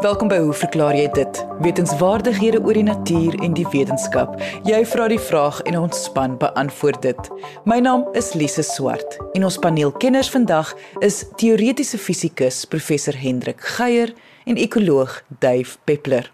Welkom 0.00 0.30
by 0.32 0.38
Hoe 0.40 0.54
verklaar 0.56 0.96
jy 0.96 1.10
dit? 1.12 1.40
Wetenskapwaardighede 1.60 2.62
oor 2.64 2.78
die 2.78 2.86
natuur 2.86 3.34
en 3.44 3.52
die 3.52 3.66
wetenskap. 3.68 4.38
Jy 4.64 4.78
vra 4.88 5.10
die 5.12 5.20
vraag 5.20 5.58
en 5.68 5.76
ons 5.82 6.06
span 6.06 6.38
beantwoord 6.40 7.02
dit. 7.04 7.28
My 7.68 7.82
naam 7.84 8.06
is 8.16 8.32
Lise 8.32 8.64
Swart 8.64 9.18
en 9.36 9.44
ons 9.44 9.60
paneelkenners 9.60 10.32
vandag 10.32 10.72
is 11.04 11.26
teoretiese 11.36 12.00
fisikus 12.00 12.64
professor 12.64 13.12
Hendrik 13.12 13.60
Geier 13.76 14.16
en 14.48 14.56
ekoloog 14.56 15.20
Dave 15.44 15.76
Peppler. 15.84 16.32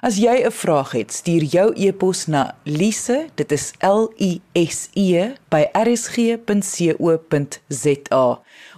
As 0.00 0.16
jy 0.16 0.40
'n 0.44 0.50
vraag 0.50 0.92
het, 0.92 1.12
stuur 1.12 1.42
jou 1.42 1.72
e-pos 1.76 2.26
na 2.26 2.54
lise, 2.64 3.28
dit 3.34 3.52
is 3.52 3.72
L 3.80 4.12
I 4.16 4.40
S 4.54 4.88
E 4.92 5.32
by 5.48 5.68
rsg.co.za. 5.72 6.40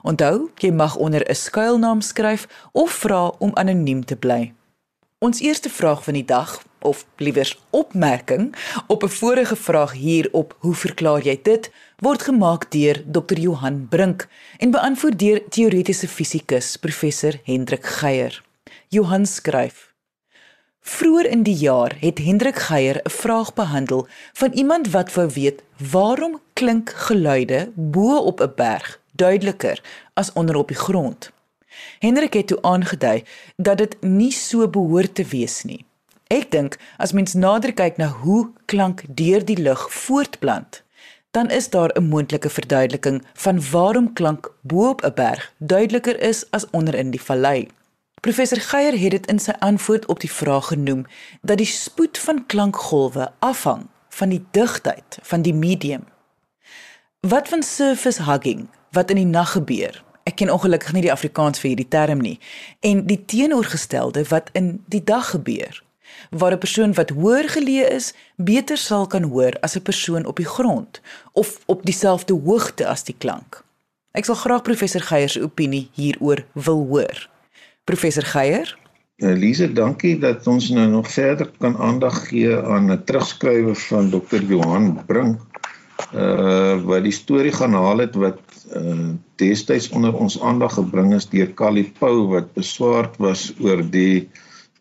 Onthou, 0.03 0.50
jy 0.58 0.71
mag 0.71 0.96
onder 0.96 1.30
'n 1.30 1.35
skuilnaam 1.35 2.00
skryf 2.00 2.48
of 2.72 2.90
vra 2.90 3.32
om 3.39 3.50
anoniem 3.54 4.04
te 4.04 4.16
bly. 4.16 4.53
Ons 5.18 5.40
eerste 5.40 5.71
vraag 5.71 6.04
van 6.04 6.14
die 6.14 6.25
dag, 6.25 6.62
of 6.81 7.07
liewers 7.17 7.62
opmerking, 7.70 8.54
op 8.86 9.03
'n 9.03 9.09
vorige 9.09 9.57
vraag 9.57 9.93
hier 9.93 10.29
op 10.32 10.57
Hoe 10.59 10.75
verklaar 10.75 11.23
jy 11.23 11.40
dit, 11.43 11.70
word 11.98 12.23
gemaak 12.23 12.70
deur 12.70 13.03
Dr. 13.07 13.39
Johan 13.39 13.86
Brink 13.89 14.29
en 14.59 14.70
beantwoord 14.70 15.18
deur 15.18 15.48
teoretiese 15.48 16.09
fisikus 16.09 16.76
professor 16.76 17.40
Hendrik 17.45 17.86
Geier. 17.86 18.43
Johan 18.89 19.26
skryf: 19.26 19.92
Vroeger 20.85 21.31
in 21.31 21.43
die 21.43 21.54
jaar 21.54 21.96
het 22.00 22.18
Hendrik 22.18 22.57
Geier 22.59 23.00
'n 23.04 23.11
vraag 23.11 23.54
behandel 23.54 24.07
van 24.32 24.53
iemand 24.53 24.90
wat 24.90 25.13
wou 25.14 25.29
weet 25.35 25.63
waarom 25.90 26.40
klink 26.53 26.90
geluide 26.90 27.71
bo 27.75 28.17
op 28.17 28.40
'n 28.40 28.53
berg 28.57 29.00
duideliker 29.13 29.82
as 30.14 30.32
onder 30.32 30.57
op 30.57 30.68
die 30.68 30.76
grond. 30.76 31.31
Hendrik 31.99 32.33
het 32.33 32.47
toe 32.47 32.62
aangedui 32.62 33.25
dat 33.56 33.78
dit 33.78 33.97
nie 34.00 34.33
so 34.33 34.69
behoort 34.69 35.14
te 35.14 35.25
wees 35.25 35.62
nie. 35.62 35.84
Ek 36.27 36.50
dink 36.50 36.78
as 36.97 37.12
mens 37.12 37.33
nader 37.33 37.73
kyk 37.73 37.97
na 37.97 38.09
hoe 38.09 38.51
klank 38.65 39.03
deur 39.09 39.45
die 39.45 39.59
lug 39.59 39.93
voortplant, 39.93 40.83
dan 41.31 41.51
is 41.51 41.71
daar 41.71 41.91
'n 41.95 42.09
moontlike 42.09 42.51
verduideliking 42.51 43.23
van 43.34 43.71
waarom 43.71 44.12
klank 44.12 44.55
bo 44.61 44.89
op 44.89 45.05
'n 45.05 45.15
berg 45.15 45.53
duideliker 45.59 46.21
is 46.21 46.51
as 46.51 46.71
onder 46.71 46.95
in 46.95 47.11
die 47.11 47.23
vallei. 47.23 47.69
Professor 48.23 48.61
Geier 48.61 48.98
het 48.98 49.11
dit 49.11 49.25
in 49.27 49.41
sy 49.42 49.51
antwoord 49.59 50.05
op 50.06 50.20
die 50.23 50.31
vraag 50.31 50.69
genoem 50.70 51.01
dat 51.41 51.59
die 51.59 51.67
spoed 51.67 52.19
van 52.23 52.45
klankgolwe 52.47 53.33
afhang 53.42 53.89
van 54.15 54.31
die 54.31 54.45
digtheid 54.55 55.19
van 55.23 55.42
die 55.42 55.55
medium. 55.55 56.05
Wat 57.20 57.48
van 57.50 57.67
surface 57.67 58.23
hugging 58.23 58.69
wat 58.95 59.11
in 59.11 59.19
die 59.19 59.27
nag 59.27 59.56
gebeur? 59.56 59.98
Ek 60.23 60.37
ken 60.39 60.53
ongelukkig 60.55 60.93
nie 60.95 61.03
die 61.09 61.11
Afrikaans 61.11 61.59
vir 61.59 61.73
hierdie 61.73 61.89
term 61.91 62.23
nie. 62.23 62.37
En 62.78 63.03
die 63.11 63.19
teenoorgestelde 63.27 64.23
wat 64.31 64.55
in 64.55 64.70
die 64.87 65.03
dag 65.03 65.34
gebeur, 65.34 65.83
waar 66.31 66.55
'n 66.55 66.62
persoon 66.62 66.95
wat 66.95 67.11
hoër 67.11 67.50
geleë 67.59 67.91
is, 67.91 68.15
beter 68.37 68.78
sal 68.78 69.06
kan 69.06 69.27
hoor 69.34 69.59
as 69.67 69.75
'n 69.75 69.83
persoon 69.83 70.27
op 70.27 70.37
die 70.37 70.53
grond 70.55 71.00
of 71.33 71.59
op 71.67 71.83
dieselfde 71.83 72.34
hoogte 72.34 72.87
as 72.87 73.03
die 73.03 73.19
klank. 73.19 73.65
Ek 74.12 74.25
sal 74.25 74.34
graag 74.34 74.62
professor 74.62 75.00
Geier 75.00 75.28
se 75.28 75.43
opinie 75.43 75.89
hieroor 75.93 76.45
wil 76.55 76.87
hoor. 76.87 77.31
Professor 77.84 78.22
Geier. 78.22 78.78
Elise, 79.16 79.66
dankie 79.75 80.14
dat 80.22 80.47
ons 80.47 80.69
nou 80.70 80.84
nog 80.91 81.08
verder 81.11 81.48
kan 81.58 81.75
aandag 81.83 82.28
gee 82.28 82.55
aan 82.55 82.91
'n 82.91 83.05
terugskrywe 83.05 83.75
van 83.75 84.11
Dr. 84.11 84.42
Johan 84.50 85.05
Brink 85.06 85.41
uh 86.14 86.77
wat 86.84 87.03
die 87.03 87.14
storie 87.14 87.53
gaan 87.53 87.75
haal 87.75 87.98
het 88.05 88.14
wat 88.14 88.41
uh 88.77 89.10
destyds 89.36 89.88
onder 89.91 90.14
ons 90.14 90.41
aandag 90.41 90.75
gebring 90.78 91.14
is 91.14 91.27
deur 91.27 91.50
Callie 91.55 91.92
Pau 91.98 92.28
wat 92.34 92.55
beswaard 92.55 93.16
was 93.16 93.53
oor 93.58 93.83
die 93.83 94.28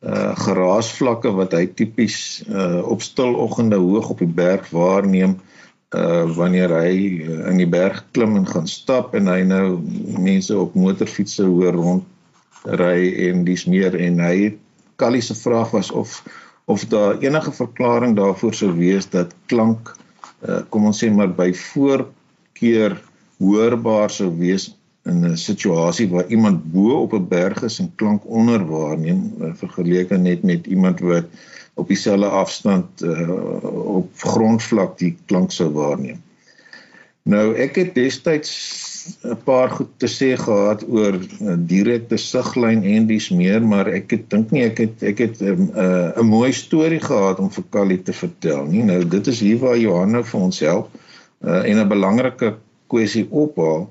uh 0.02 0.36
geraasvlakke 0.46 1.34
wat 1.42 1.58
hy 1.58 1.66
tipies 1.74 2.44
uh 2.50 2.82
op 2.86 3.02
stiloggende 3.02 3.82
hoog 3.82 4.14
op 4.14 4.22
die 4.22 4.34
berg 4.44 4.70
waarneem 4.70 5.40
uh 5.98 6.26
wanneer 6.38 6.70
hy 6.70 6.94
in 7.50 7.58
die 7.58 7.70
berg 7.70 8.06
klim 8.12 8.36
en 8.36 8.48
gaan 8.48 8.68
stap 8.68 9.16
en 9.18 9.28
hy 9.28 9.42
nou 9.42 9.82
mense 10.18 10.54
op 10.58 10.78
motorfietsse 10.78 11.50
hoor 11.50 11.74
rond 11.74 12.10
ry 12.66 13.30
en 13.30 13.46
dis 13.46 13.66
meer 13.66 13.96
en 13.96 14.20
hy 14.20 14.58
Callie 15.02 15.22
se 15.22 15.36
vraag 15.36 15.72
was 15.72 15.92
of 15.92 16.22
of 16.66 16.86
daar 16.86 17.18
enige 17.20 17.52
verklaring 17.52 18.16
daarvoor 18.16 18.54
sou 18.54 18.72
wees 18.78 19.10
dat 19.10 19.34
klank 19.46 19.96
uh, 20.48 20.62
kom 20.70 20.86
ons 20.86 21.02
sê 21.04 21.10
maar 21.12 21.32
by 21.34 21.50
voorkeur 21.58 23.00
hoorbaar 23.42 24.14
sou 24.14 24.30
wees 24.38 24.70
in 25.10 25.26
'n 25.26 25.38
situasie 25.38 26.08
waar 26.10 26.30
iemand 26.30 26.72
bo 26.74 27.02
op 27.02 27.14
'n 27.14 27.28
berg 27.28 27.64
is 27.64 27.80
en 27.80 27.92
klank 27.96 28.22
onder 28.26 28.66
waarneem 28.66 29.34
uh, 29.42 29.54
vergeleke 29.54 30.18
net 30.18 30.44
met 30.44 30.68
iemand 30.68 31.00
wat 31.00 31.26
op 31.74 31.88
dieselfde 31.88 32.28
afstand 32.28 33.02
uh, 33.02 33.64
op 33.98 34.10
grondvlak 34.18 34.98
die 34.98 35.18
klank 35.26 35.52
sou 35.52 35.72
waarneem. 35.74 36.22
Nou 37.24 37.56
ek 37.56 37.76
het 37.76 37.96
destyds 37.96 38.52
'n 39.24 39.38
paar 39.44 39.70
goed 39.70 39.90
te 39.98 40.08
sê 40.08 40.30
gehad 40.38 40.84
oor 40.88 41.16
uh, 41.18 41.56
direkte 41.74 42.18
siglyn 42.18 42.84
en 42.84 43.08
dis 43.08 43.30
meer, 43.30 43.62
maar 43.62 43.88
ek 43.88 44.12
het 44.16 44.26
dink 44.34 44.52
nie 44.52 44.64
ek 44.66 44.78
het 44.84 45.04
ek 45.12 45.24
het 45.26 45.42
'n 45.42 45.48
um, 45.54 45.64
uh, 45.76 46.10
'n 46.22 46.28
mooi 46.28 46.52
storie 46.54 47.00
gehad 47.00 47.40
om 47.40 47.50
vir 47.52 47.66
Callie 47.70 48.02
te 48.02 48.14
vertel 48.14 48.66
nie. 48.66 48.84
Nou 48.84 49.00
dit 49.08 49.28
is 49.28 49.40
hier 49.40 49.58
waar 49.58 49.78
Johanna 49.78 50.24
vir 50.24 50.42
ons 50.42 50.60
help 50.60 50.90
uh, 51.46 51.64
en 51.70 51.78
'n 51.78 51.88
belangrike 51.88 52.56
kwessie 52.88 53.28
ophaal. 53.30 53.90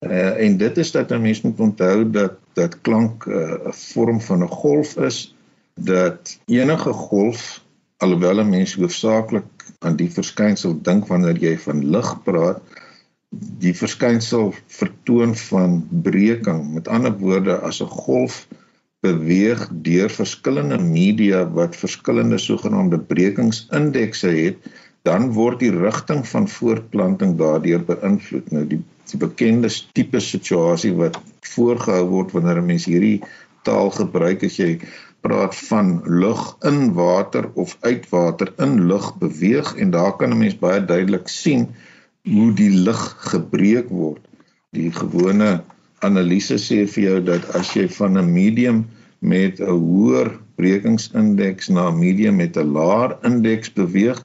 Uh, 0.00 0.40
en 0.44 0.56
dit 0.56 0.78
is 0.78 0.90
dat 0.92 1.10
'n 1.10 1.22
mens 1.22 1.40
moet 1.42 1.60
onthou 1.60 2.10
dat 2.10 2.38
dat 2.54 2.80
klank 2.80 3.26
'n 3.26 3.32
uh, 3.32 3.72
vorm 3.72 4.20
van 4.20 4.42
'n 4.42 4.48
golf 4.48 4.96
is 4.96 5.34
dat 5.74 6.38
enige 6.46 6.92
golf 6.92 7.60
alhoewel 7.96 8.40
'n 8.40 8.48
mens 8.48 8.74
hoofsaaklik 8.74 9.44
aan 9.78 9.96
die 9.96 10.10
verskynsel 10.10 10.78
dink 10.82 11.06
wanneer 11.06 11.36
jy 11.36 11.58
van 11.58 11.90
lig 11.90 12.22
praat 12.22 12.60
die 13.32 13.74
verskynsel 13.74 14.52
vertoon 14.78 15.34
van 15.36 15.80
breking. 16.02 16.62
Met 16.74 16.88
ander 16.88 17.14
woorde, 17.18 17.58
as 17.58 17.80
'n 17.82 17.90
golf 17.90 18.46
beweeg 19.00 19.68
deur 19.86 20.10
verskillende 20.10 20.78
media 20.78 21.44
wat 21.58 21.76
verskillende 21.76 22.38
sogenaamde 22.38 22.98
brekingsindekse 22.98 24.28
het, 24.28 24.56
dan 25.02 25.32
word 25.32 25.60
die 25.60 25.70
rigting 25.70 26.26
van 26.28 26.48
voortplanting 26.48 27.36
daardeur 27.38 27.84
beïnvloed. 27.84 28.50
Nou 28.50 28.64
die, 28.66 28.82
die 29.10 29.18
bekende 29.18 29.70
tipe 29.92 30.20
situasie 30.20 30.94
wat 30.94 31.20
voorgehou 31.54 32.06
word 32.08 32.32
wanneer 32.32 32.62
'n 32.62 32.66
mens 32.66 32.86
hierdie 32.90 33.20
taal 33.62 33.90
gebruik 33.90 34.42
as 34.46 34.56
jy 34.56 34.80
praat 35.26 35.54
van 35.68 36.02
lug 36.06 36.42
in 36.70 36.92
water 36.94 37.50
of 37.54 37.76
uit 37.80 38.08
water 38.10 38.52
in 38.62 38.86
lug 38.86 39.14
beweeg 39.18 39.74
en 39.76 39.90
daar 39.90 40.16
kan 40.16 40.30
'n 40.30 40.38
mens 40.38 40.58
baie 40.58 40.84
duidelik 40.84 41.28
sien 41.28 41.68
hoe 42.26 42.50
die 42.58 42.70
lig 42.70 43.02
gebreek 43.30 43.88
word. 43.88 44.22
Die 44.74 44.90
gewone 44.92 45.62
analise 46.04 46.58
sê 46.60 46.84
vir 46.90 47.04
jou 47.04 47.20
dat 47.30 47.46
as 47.58 47.72
jy 47.76 47.86
van 47.98 48.18
'n 48.18 48.32
medium 48.32 48.84
met 49.20 49.60
'n 49.60 49.70
hoër 49.70 50.32
brekingsindeks 50.56 51.68
na 51.68 51.88
'n 51.88 51.98
medium 51.98 52.36
met 52.36 52.56
'n 52.56 52.72
laer 52.72 53.16
indeks 53.24 53.72
beweeg, 53.72 54.18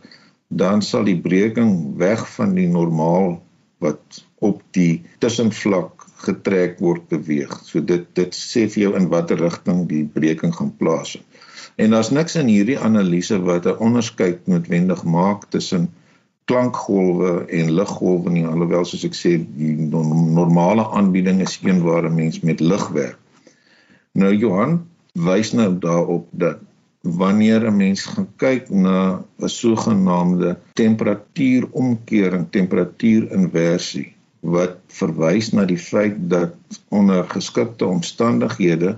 dan 0.50 0.82
sal 0.82 1.04
die 1.04 1.22
breking 1.22 1.98
weg 1.98 2.28
van 2.36 2.56
die 2.56 2.68
normaal 2.68 3.42
wat 3.80 4.26
op 4.40 4.62
die 4.72 5.02
tussenvlak 5.20 6.06
getrek 6.26 6.80
word 6.80 7.08
beweeg. 7.10 7.54
So 7.64 7.82
dit 7.82 8.06
dit 8.16 8.36
sê 8.36 8.68
vir 8.70 8.84
jou 8.84 8.96
in 9.00 9.10
watter 9.10 9.38
rigting 9.38 9.88
die 9.88 10.04
breking 10.06 10.54
gaan 10.56 10.74
plaasvind. 10.78 11.26
En 11.78 11.92
daar's 11.96 12.12
niks 12.12 12.36
in 12.36 12.48
hierdie 12.52 12.80
analise 12.80 13.40
wat 13.42 13.66
'n 13.66 13.80
onderskeid 13.80 14.48
noodwendig 14.48 15.04
maak 15.04 15.50
tussen 15.50 15.90
klankgolwe 16.52 17.46
en 17.48 17.72
liggolwe 17.80 18.32
nie 18.36 18.44
alhoewel 18.48 18.84
soos 18.88 19.06
ek 19.08 19.16
sê 19.16 19.38
die 19.40 19.76
normale 19.88 20.84
aanbieding 20.98 21.40
is 21.46 21.60
een 21.64 21.80
waar 21.86 22.08
'n 22.10 22.16
mens 22.16 22.42
met 22.48 22.60
lig 22.60 22.88
werk. 22.98 23.20
Nou 24.12 24.34
Johan 24.36 24.82
wys 25.14 25.52
nou 25.56 25.72
daarop 25.80 26.28
dat 26.32 26.59
wanneer 27.02 27.68
'n 27.68 27.78
mens 27.78 28.03
gaan 28.06 28.28
kyk 28.44 28.70
na 28.70 29.24
'n 29.40 29.50
sogenaamde 29.50 30.58
temperatuuromkering, 30.74 32.46
temperatuurinversie 32.50 34.14
wat 34.42 34.76
verwys 34.88 35.52
na 35.54 35.66
die 35.66 35.78
feit 35.78 36.18
dat 36.30 36.54
onder 36.90 37.24
geskikte 37.30 37.86
omstandighede 37.86 38.97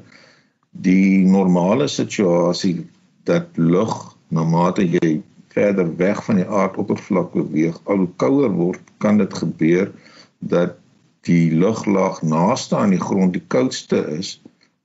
die 0.71 1.25
normale 1.25 1.87
situasie 1.87 2.87
dat 3.23 3.47
lug 3.55 4.15
na 4.27 4.43
mate 4.43 4.87
jy 4.89 5.21
verder 5.53 5.95
weg 5.97 6.23
van 6.25 6.41
die 6.41 6.47
aardoppervlak 6.47 7.33
beweeg, 7.33 7.77
al 7.83 8.03
hoe 8.03 8.13
kouer 8.21 8.51
word, 8.53 8.81
kan 8.97 9.17
dit 9.21 9.33
gebeur 9.33 9.91
dat 10.39 10.79
die 11.27 11.53
luglaag 11.55 12.21
naaste 12.21 12.75
aan 12.77 12.95
die 12.95 13.01
grond 13.01 13.33
die 13.33 13.43
koudste 13.47 14.01
is 14.17 14.35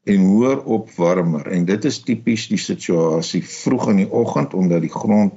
en 0.09 0.25
hoër 0.25 0.63
op 0.65 0.91
warmer. 0.97 1.47
En 1.47 1.65
dit 1.69 1.85
is 1.85 2.01
tipies 2.05 2.47
die 2.49 2.61
situasie 2.61 3.43
vroeg 3.45 3.89
in 3.93 4.03
die 4.05 4.11
oggend 4.11 4.55
omdat 4.55 4.85
die 4.87 4.93
grond 4.93 5.35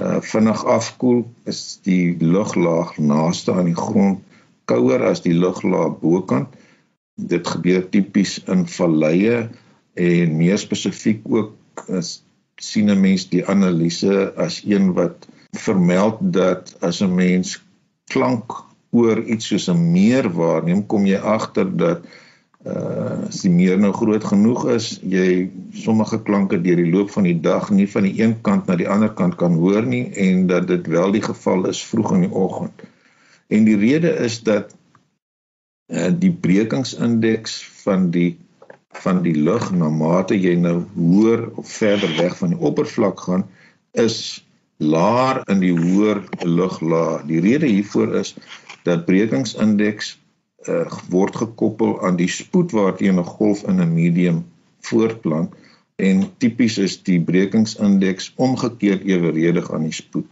uh, 0.00 0.20
vinnig 0.24 0.64
afkoel, 0.64 1.24
is 1.50 1.80
die 1.84 2.14
luglaag 2.20 2.96
naaste 2.98 3.52
aan 3.52 3.68
die 3.72 3.78
grond 3.78 4.22
kouer 4.70 5.04
as 5.04 5.24
die 5.24 5.34
luglaag 5.36 5.98
bokant. 6.00 6.54
Dit 7.14 7.46
gebeur 7.46 7.84
tipies 7.90 8.38
in 8.50 8.64
valleie 8.70 9.48
en 9.94 10.36
meer 10.38 10.58
spesifiek 10.58 11.20
ook 11.30 11.84
is 11.94 12.23
sien 12.56 12.90
'n 12.90 13.00
mens 13.00 13.28
die 13.28 13.46
analise 13.46 14.32
as 14.36 14.62
een 14.64 14.92
wat 14.92 15.28
vermeld 15.52 16.18
dat 16.20 16.76
as 16.80 17.00
'n 17.02 17.14
mens 17.14 17.62
klank 18.10 18.52
oor 18.90 19.22
iets 19.22 19.46
soos 19.46 19.68
'n 19.68 19.90
meer 19.92 20.30
waarneem, 20.32 20.86
kom 20.86 21.06
jy 21.06 21.18
agter 21.18 21.76
dat 21.76 22.06
uh 22.64 23.26
as 23.28 23.42
die 23.44 23.50
meer 23.50 23.78
nou 23.78 23.92
groot 23.92 24.24
genoeg 24.24 24.62
is, 24.72 25.00
jy 25.02 25.50
sommige 25.72 26.22
klanke 26.22 26.60
deur 26.64 26.76
die 26.76 26.92
loop 26.92 27.10
van 27.10 27.26
die 27.28 27.40
dag 27.40 27.70
nie 27.70 27.86
van 27.90 28.06
die 28.08 28.22
een 28.22 28.40
kant 28.46 28.66
na 28.66 28.76
die 28.76 28.88
ander 28.88 29.12
kant 29.12 29.36
kan 29.36 29.58
hoor 29.60 29.84
nie 29.84 30.06
en 30.26 30.46
dat 30.46 30.66
dit 30.68 30.86
wel 30.86 31.12
die 31.12 31.22
geval 31.22 31.68
is 31.68 31.82
vroeg 31.84 32.14
in 32.14 32.20
die 32.20 32.32
oggend. 32.32 32.86
En 33.48 33.64
die 33.64 33.76
rede 33.76 34.14
is 34.28 34.40
dat 34.42 34.72
uh 35.92 36.08
die 36.18 36.32
brekingsindeks 36.32 37.58
van 37.84 38.10
die 38.10 38.38
van 39.02 39.22
die 39.22 39.36
lug 39.36 39.70
na 39.74 39.88
mate 39.90 40.36
jy 40.38 40.54
nou 40.60 40.84
hoër 40.94 41.48
of 41.60 41.68
verder 41.68 42.12
weg 42.16 42.36
van 42.38 42.54
die 42.54 42.58
oppervlak 42.58 43.20
gaan 43.26 43.46
is 43.92 44.44
laer 44.82 45.42
in 45.50 45.60
die 45.62 45.74
hoër 45.74 46.22
luglaag. 46.42 47.24
Die 47.30 47.40
rede 47.40 47.66
hiervoor 47.66 48.14
is 48.20 48.34
dat 48.84 49.06
brekingsindeks 49.06 50.14
uh, 50.68 50.86
word 51.10 51.36
gekoppel 51.36 51.98
aan 52.04 52.16
die 52.16 52.30
spoed 52.30 52.72
waarteen 52.72 53.18
'n 53.18 53.32
golf 53.38 53.62
in 53.68 53.80
'n 53.80 53.94
medium 53.94 54.44
voortplant 54.80 55.54
en 55.96 56.24
tipies 56.38 56.78
is 56.78 57.02
die 57.02 57.20
brekingsindeks 57.20 58.32
omgekeerd 58.36 59.04
eweredig 59.04 59.70
aan 59.72 59.86
die 59.86 59.94
spoed. 59.94 60.26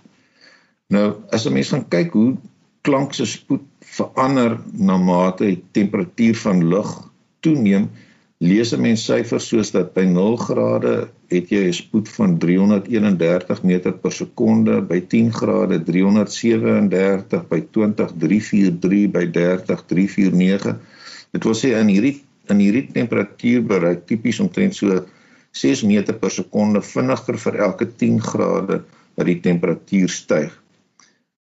Nou 0.88 1.22
as 1.30 1.46
'n 1.46 1.52
mens 1.52 1.70
gaan 1.70 1.88
kyk 1.88 2.12
hoe 2.12 2.36
klank 2.82 3.14
se 3.14 3.26
spoed 3.26 3.62
verander 3.80 4.58
na 4.72 4.96
mate 4.96 5.44
die 5.44 5.62
temperatuur 5.70 6.36
van 6.36 6.68
lug 6.68 6.90
toeneem, 7.40 7.90
lees 8.42 8.72
'n 8.74 8.82
mens 8.82 9.04
syfers 9.06 9.46
soos 9.48 9.70
dat 9.70 9.92
by 9.94 10.02
0 10.02 10.36
grade 10.36 10.94
het 11.30 11.50
jy 11.54 11.62
'n 11.68 11.72
spoed 11.72 12.08
van 12.08 12.38
331 12.38 13.62
meter 13.62 13.92
per 13.92 14.12
sekonde, 14.12 14.80
by 14.82 15.00
10 15.00 15.30
grade 15.32 15.78
337, 15.82 17.46
by 17.48 17.60
20 17.70 18.10
343, 18.18 19.06
by 19.10 19.26
30 19.30 19.84
349. 19.86 20.76
Dit 21.32 21.44
wil 21.44 21.54
sê 21.54 21.78
in 21.78 21.88
hierdie 21.88 22.16
in 22.50 22.58
hierdie 22.58 22.88
temperatuur 22.92 23.62
bereik 23.62 24.06
tipies 24.06 24.40
omtrent 24.40 24.74
so 24.74 25.04
6 25.52 25.82
meter 25.86 26.14
per 26.14 26.30
sekonde 26.30 26.82
vinniger 26.82 27.38
vir 27.38 27.54
elke 27.68 27.86
10 27.86 28.18
grade 28.20 28.82
dat 29.16 29.26
die 29.26 29.40
temperatuur 29.40 30.08
styg. 30.08 30.50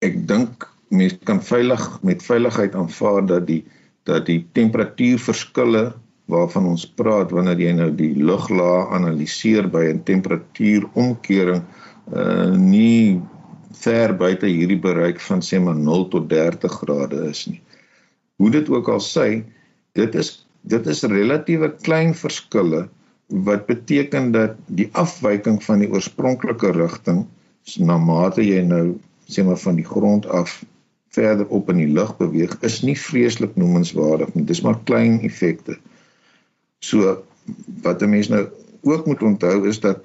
Ek 0.02 0.28
dink 0.28 0.70
mense 0.90 1.18
kan 1.26 1.42
veilig 1.42 1.82
met 2.04 2.24
veiligheid 2.24 2.76
aanvaar 2.76 3.26
dat 3.26 3.48
die 3.48 3.64
dat 4.04 4.26
die 4.26 4.42
temperatuurverskille 4.54 5.94
waarvan 6.32 6.70
ons 6.72 6.86
praat 7.00 7.34
wanneer 7.36 7.60
jy 7.60 7.74
nou 7.78 7.90
die 7.96 8.14
luglaag 8.16 8.94
analiseer 8.98 9.68
by 9.72 9.84
'n 9.92 10.04
temperatuuromkering 10.08 11.64
uh 12.12 12.50
nie 12.58 13.22
ver 13.82 14.14
buite 14.18 14.48
hierdie 14.48 14.80
bereik 14.80 15.20
van 15.28 15.42
sê 15.42 15.60
maar 15.64 15.76
0 15.76 16.08
tot 16.14 16.30
30 16.30 16.80
grade 16.82 17.28
is 17.30 17.46
nie. 17.48 17.62
Hoe 18.38 18.50
dit 18.52 18.70
ook 18.70 18.90
al 18.90 19.00
sê, 19.00 19.44
dit 19.94 20.16
is 20.16 20.46
dit 20.62 20.88
is 20.88 21.04
relatiewe 21.04 21.72
klein 21.82 22.14
verskille 22.16 22.88
wat 23.48 23.66
beteken 23.66 24.32
dat 24.32 24.58
die 24.68 24.90
afwyking 24.92 25.64
van 25.64 25.80
die 25.82 25.90
oorspronklike 25.90 26.72
rigting 26.76 27.24
na 27.78 27.98
mate 27.98 28.44
jy 28.46 28.62
nou 28.68 29.00
sê 29.32 29.46
maar 29.48 29.58
van 29.58 29.80
die 29.80 29.88
grond 29.88 30.28
af 30.28 30.62
verder 31.16 31.48
op 31.48 31.70
in 31.70 31.82
die 31.82 31.92
lug 31.92 32.14
beweeg 32.20 32.54
is 32.68 32.82
nie 32.88 32.96
vreeslik 32.96 33.56
noemenswaardig 33.60 34.34
nie. 34.36 34.46
Dis 34.48 34.62
maar 34.64 34.80
klein 34.88 35.20
effekte. 35.28 35.78
So 36.82 37.24
wat 37.82 38.02
'n 38.02 38.10
mens 38.10 38.28
nou 38.28 38.48
ook 38.82 39.06
moet 39.06 39.22
onthou 39.22 39.68
is 39.68 39.80
dat 39.80 40.00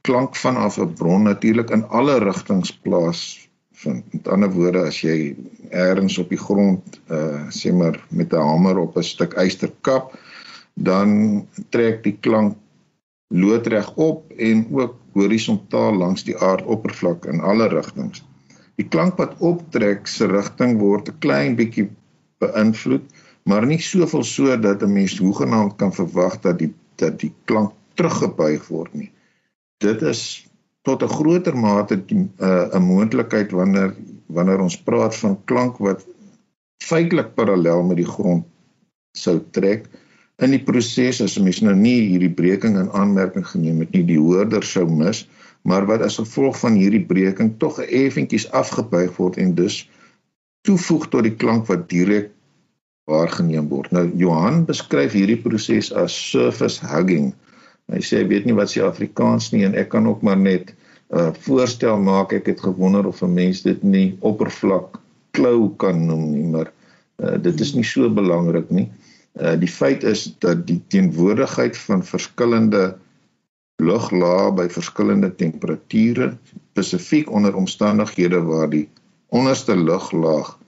klank 0.00 0.36
vanaf 0.36 0.78
'n 0.78 0.94
bron 0.94 1.22
natuurlik 1.22 1.70
in 1.70 1.88
alle 1.88 2.18
rigtings 2.18 2.72
plaas 2.72 3.48
vind. 3.72 4.12
Met 4.12 4.28
ander 4.28 4.50
woorde 4.50 4.82
as 4.86 5.00
jy 5.00 5.36
eers 5.70 6.18
op 6.18 6.28
die 6.28 6.40
grond 6.40 7.00
uh 7.10 7.46
sê 7.48 7.72
maar 7.72 8.00
met 8.08 8.32
'n 8.32 8.46
hamer 8.48 8.78
op 8.78 8.96
'n 8.96 9.02
stuk 9.02 9.36
yster 9.44 9.72
kap, 9.80 10.18
dan 10.74 11.46
trek 11.68 12.02
die 12.02 12.16
klank 12.20 12.56
loodreg 13.28 13.94
op 13.94 14.32
en 14.36 14.66
ook 14.70 14.96
horisontaal 15.12 15.94
langs 15.96 16.24
die 16.24 16.36
aardoppervlak 16.36 17.26
in 17.26 17.40
alle 17.40 17.68
rigtings. 17.68 18.24
Die 18.76 18.88
klank 18.88 19.16
wat 19.16 19.36
optrek 19.38 20.06
se 20.06 20.26
rigting 20.26 20.78
word 20.78 21.08
'n 21.08 21.18
klein 21.18 21.56
bietjie 21.56 21.90
beïnvloed 22.38 23.04
maar 23.42 23.66
nie 23.66 23.80
soveel 23.80 24.24
so 24.24 24.58
dat 24.58 24.82
'n 24.82 24.92
mens 24.92 25.18
hoegenaamd 25.18 25.76
kan 25.76 25.92
verwag 25.92 26.40
dat 26.40 26.58
die 26.58 26.74
dat 26.96 27.20
die 27.20 27.32
klank 27.44 27.72
teruggebuig 27.94 28.68
word 28.68 28.94
nie. 28.94 29.10
Dit 29.78 30.02
is 30.02 30.46
tot 30.82 31.02
'n 31.02 31.08
groter 31.08 31.56
mate 31.56 31.96
'n 31.96 32.30
uh, 32.38 32.78
moontlikheid 32.78 33.50
wanneer 33.50 33.94
wanneer 34.26 34.60
ons 34.60 34.82
praat 34.82 35.16
van 35.16 35.44
klank 35.44 35.76
wat 35.78 36.06
feitelik 36.84 37.34
parallel 37.34 37.82
met 37.82 37.96
die 37.96 38.12
grond 38.14 38.44
sou 39.12 39.40
trek 39.50 39.88
in 40.42 40.50
die 40.50 40.64
proses 40.64 41.20
as 41.20 41.38
'n 41.38 41.44
mens 41.44 41.60
nou 41.60 41.74
nie 41.74 42.00
hierdie 42.10 42.34
breking 42.40 42.78
in 42.78 42.90
aanmerking 42.90 43.46
geneem 43.46 43.80
het 43.80 43.92
nie, 43.92 44.04
die 44.04 44.18
hoorder 44.18 44.62
sou 44.62 44.86
mis, 44.88 45.28
maar 45.62 45.86
wat 45.86 46.02
as 46.02 46.18
gevolg 46.18 46.58
van 46.58 46.74
hierdie 46.74 47.04
breking 47.06 47.58
tog 47.58 47.78
effentjies 47.78 48.50
afgebuig 48.50 49.16
word 49.16 49.36
en 49.36 49.54
dus 49.54 49.88
toevoeg 50.66 51.08
tot 51.08 51.22
die 51.22 51.36
klank 51.36 51.66
wat 51.66 51.88
direk 51.88 52.30
waargeneem 53.10 53.68
word. 53.68 53.90
Nou 53.90 54.06
Johan 54.18 54.64
beskryf 54.68 55.16
hierdie 55.16 55.40
proses 55.42 55.90
as 55.92 56.14
surface 56.14 56.82
hugging. 56.86 57.32
Hy 57.90 58.00
sê 58.04 58.22
hy 58.22 58.28
weet 58.30 58.46
nie 58.46 58.56
wat 58.56 58.70
se 58.70 58.82
Afrikaans 58.84 59.50
nie 59.52 59.64
en 59.66 59.74
ek 59.78 59.90
kan 59.94 60.06
ook 60.08 60.22
maar 60.22 60.38
net 60.38 60.72
uh, 61.10 61.32
voorstel 61.44 61.98
maak. 61.98 62.32
Ek 62.32 62.46
het 62.52 62.62
gewonder 62.62 63.06
of 63.06 63.22
'n 63.22 63.34
mens 63.34 63.62
dit 63.66 63.82
nie 63.82 64.16
oppervlak 64.20 65.00
klou 65.32 65.72
kan 65.76 66.06
noem 66.06 66.30
nie, 66.30 66.46
maar 66.46 66.70
uh, 67.18 67.36
dit 67.42 67.60
is 67.60 67.74
nie 67.74 67.84
so 67.84 68.08
belangrik 68.08 68.70
nie. 68.70 68.88
Uh, 69.40 69.56
die 69.56 69.70
feit 69.70 70.04
is 70.04 70.28
dat 70.38 70.66
die 70.66 70.80
teenwoordigheid 70.88 71.76
van 71.88 72.04
verskillende 72.04 72.94
luglae 73.82 74.52
by 74.54 74.68
verskillende 74.70 75.32
temperature, 75.34 76.36
spesifiek 76.72 77.30
onder 77.30 77.56
omstandighede 77.56 78.42
waar 78.46 78.68
die 78.70 78.88
onderste 79.32 79.76
luglaag 79.76 80.58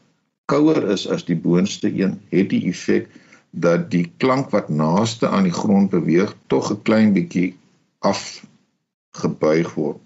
kouer 0.50 0.91
is 0.93 1.06
as 1.08 1.25
die 1.25 1.37
boonste 1.37 1.88
een, 1.88 2.19
het 2.31 2.49
die 2.50 2.64
effek 2.69 3.08
dat 3.50 3.91
die 3.91 4.06
klank 4.19 4.50
wat 4.50 4.69
naaste 4.69 5.29
aan 5.29 5.46
die 5.49 5.55
grond 5.55 5.91
beweeg 5.91 6.35
tog 6.46 6.73
'n 6.73 6.82
klein 6.82 7.12
bietjie 7.12 7.55
afgebuig 8.00 9.75
word. 9.75 10.00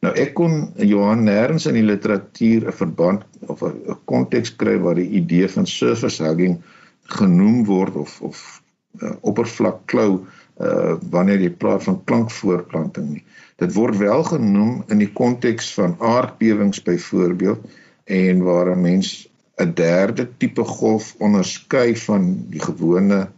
Nou 0.00 0.12
ek 0.16 0.34
kon 0.34 0.72
Johan 0.76 1.24
nêrens 1.24 1.66
in 1.66 1.74
die 1.74 1.84
literatuur 1.84 2.68
'n 2.68 2.72
verband 2.72 3.24
of 3.46 3.62
'n 3.62 3.96
konteks 4.04 4.56
kry 4.56 4.78
waar 4.78 4.94
die 4.94 5.10
idee 5.20 5.48
van 5.48 5.66
surface 5.66 6.22
hugging 6.24 6.60
genoem 7.02 7.64
word 7.64 7.96
of 7.96 8.20
of 8.20 8.62
uh, 9.02 9.12
oppervlak 9.20 9.86
klou 9.86 10.24
uh, 10.60 10.94
wanneer 11.10 11.40
jy 11.40 11.50
praat 11.50 11.82
van 11.84 12.04
klankvoorplanting 12.04 13.08
nie. 13.10 13.24
Dit 13.56 13.74
word 13.74 13.96
wel 13.96 14.24
genoem 14.24 14.84
in 14.88 14.98
die 14.98 15.12
konteks 15.12 15.74
van 15.74 15.96
aardbewings 15.98 16.82
byvoorbeeld 16.82 17.64
en 18.04 18.42
waar 18.42 18.76
'n 18.76 18.80
mens 18.80 19.29
'n 19.60 19.74
derde 19.74 20.28
tipe 20.36 20.64
golf 20.64 21.14
onderskei 21.18 21.96
van 21.96 22.24
die 22.48 22.60
gewone 22.60 23.28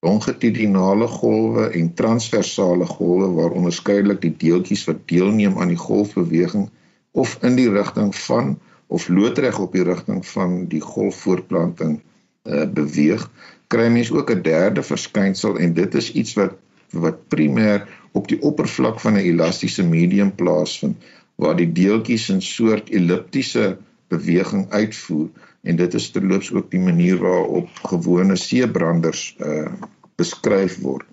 longitudinale 0.00 1.06
golwe 1.06 1.68
en 1.80 1.94
transversale 1.94 2.86
golwe 2.86 3.28
waar 3.38 3.56
onderskeidelik 3.60 4.20
die 4.20 4.34
deeltjies 4.44 4.84
wat 4.90 5.02
deelneem 5.10 5.58
aan 5.58 5.72
die 5.74 5.82
golfbeweging 5.84 6.68
of 7.10 7.38
in 7.42 7.56
die 7.58 7.70
rigting 7.70 8.14
van 8.16 8.58
of 8.86 9.08
loodreg 9.08 9.58
op 9.58 9.72
die 9.72 9.82
rigting 9.82 10.26
van 10.26 10.54
die 10.72 10.80
golfvoorplanting 10.80 11.98
uh, 11.98 12.64
beweeg 12.80 13.26
kry 13.66 13.88
mens 13.92 14.12
ook 14.12 14.30
'n 14.30 14.42
derde 14.42 14.82
verskynsel 14.82 15.58
en 15.58 15.74
dit 15.74 15.94
is 15.94 16.12
iets 16.12 16.34
wat 16.38 16.54
wat 16.92 17.18
primêr 17.34 17.84
op 18.12 18.28
die 18.28 18.40
oppervlak 18.42 19.00
van 19.00 19.18
'n 19.18 19.28
elastiese 19.32 19.84
medium 19.84 20.34
plaasvind 20.34 20.96
waar 21.34 21.56
die 21.56 21.72
deeltjies 21.72 22.30
'n 22.32 22.40
soort 22.40 22.90
elliptiese 22.90 23.76
beweging 24.08 24.70
uitvoer 24.70 25.28
en 25.62 25.76
dit 25.76 25.94
is 25.94 26.10
terloops 26.10 26.52
ook 26.52 26.70
die 26.70 26.82
manier 26.82 27.18
waarop 27.22 27.68
gewone 27.90 28.36
seebranders 28.36 29.36
uh 29.44 29.70
beskryf 30.18 30.80
word. 30.82 31.06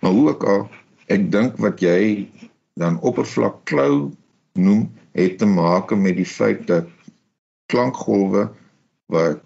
Maar 0.00 0.12
hoe 0.12 0.28
ook 0.28 0.42
al, 0.44 0.66
ek 1.08 1.30
dink 1.32 1.56
wat 1.64 1.80
jy 1.80 2.28
dan 2.76 2.98
oppervlak 3.00 3.62
klou 3.64 4.10
noem 4.52 4.90
het 5.16 5.38
te 5.40 5.48
maak 5.48 5.94
met 5.96 6.18
die 6.18 6.28
feit 6.28 6.66
dat 6.68 6.90
klankgolwe 7.72 8.50
wat 9.08 9.40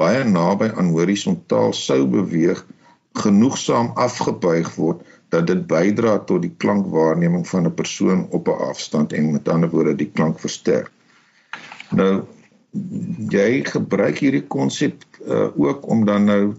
baie 0.00 0.24
naby 0.24 0.70
aan 0.72 0.94
horisontaal 0.96 1.76
sou 1.76 2.06
beweeg 2.08 2.64
genoegsaam 3.20 3.92
afgebuig 4.00 4.70
word 4.80 5.04
dat 5.32 5.46
dit 5.48 5.66
bydra 5.68 6.18
tot 6.28 6.42
die 6.44 6.54
klankwaarneming 6.64 7.44
van 7.48 7.66
'n 7.68 7.74
persoon 7.74 8.26
op 8.30 8.48
'n 8.48 8.64
afstand 8.72 9.12
en 9.12 9.32
met 9.32 9.48
ander 9.48 9.70
woorde 9.70 9.94
die 9.96 10.10
klank 10.10 10.40
versterk. 10.40 10.90
Nou 11.90 12.24
jy 13.32 13.64
gebruik 13.68 14.18
hierdie 14.18 14.46
konsep 14.48 15.04
uh, 15.26 15.48
ook 15.56 15.88
om 15.88 16.04
dan 16.08 16.24
nou 16.24 16.54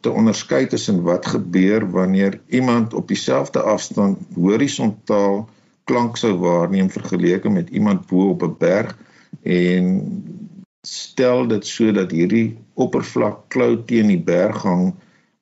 te 0.00 0.10
onderskei 0.10 0.66
tussen 0.66 1.02
wat 1.04 1.26
gebeur 1.26 1.90
wanneer 1.90 2.40
iemand 2.46 2.94
op 2.94 3.08
dieselfde 3.08 3.60
afstand 3.60 4.18
horisontaal 4.34 5.44
klank 5.84 6.16
sou 6.16 6.32
waarneem 6.40 6.88
vergeleke 6.90 7.50
met 7.52 7.68
iemand 7.68 8.06
bo 8.06 8.30
op 8.32 8.42
'n 8.42 8.56
berg 8.58 8.96
en 9.42 9.84
stel 10.80 11.46
dit 11.46 11.66
sodat 11.66 12.10
hierdie 12.10 12.56
oppervlak 12.74 13.48
klou 13.48 13.84
teen 13.84 14.06
die 14.12 14.22
berg 14.22 14.62
hang 14.62 14.94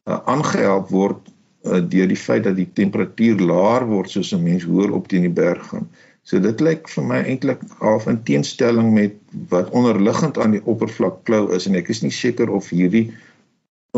uh, 0.04 0.18
aangehelp 0.24 0.90
word 0.90 1.30
uh, 1.62 1.80
deur 1.88 2.08
die 2.10 2.18
feit 2.18 2.44
dat 2.44 2.56
die 2.56 2.70
temperatuur 2.72 3.42
laer 3.42 3.86
word 3.86 4.10
soos 4.10 4.32
'n 4.34 4.42
mens 4.42 4.64
hoor 4.64 4.90
op 4.90 5.08
teen 5.08 5.26
die 5.26 5.36
berg 5.42 5.66
gaan. 5.68 5.88
So 6.22 6.38
dit 6.38 6.60
lyk 6.62 6.86
vir 6.92 7.06
my 7.06 7.18
eintlik 7.26 7.62
half 7.80 8.06
in 8.10 8.20
teenstelling 8.26 8.92
met 8.94 9.16
wat 9.50 9.72
onderliggend 9.74 10.38
aan 10.38 10.54
die 10.54 10.62
oppervlak 10.70 11.24
klou 11.26 11.48
is 11.56 11.66
en 11.66 11.78
ek 11.78 11.90
is 11.90 12.02
nie 12.04 12.14
seker 12.14 12.52
of 12.54 12.70
hierdie 12.70 13.08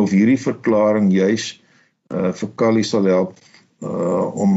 of 0.00 0.14
hierdie 0.14 0.40
verklaring 0.40 1.12
juis 1.12 1.52
uh 2.14 2.32
vir 2.32 2.50
Kali 2.60 2.84
sal 2.84 3.10
help 3.10 3.36
uh 3.84 4.24
om 4.40 4.54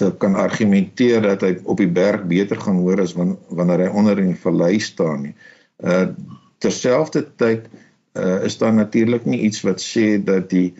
te 0.00 0.12
kan 0.22 0.38
argumenteer 0.38 1.26
dat 1.26 1.42
hy 1.44 1.56
op 1.68 1.82
die 1.82 1.90
berg 1.90 2.22
beter 2.30 2.56
gaan 2.60 2.78
hoor 2.80 3.02
as 3.02 3.12
wan, 3.18 3.34
wanneer 3.50 3.84
hy 3.84 3.90
onder 4.00 4.22
in 4.22 4.30
die 4.32 4.42
vallei 4.44 4.78
staan 4.80 5.26
nie. 5.26 5.34
Uh 5.82 6.14
terselfdertyd 6.62 7.66
uh 8.14 8.38
is 8.46 8.58
daar 8.62 8.74
natuurlik 8.76 9.26
nie 9.26 9.42
iets 9.48 9.64
wat 9.66 9.82
sê 9.82 10.16
dat 10.22 10.48
die 10.54 10.70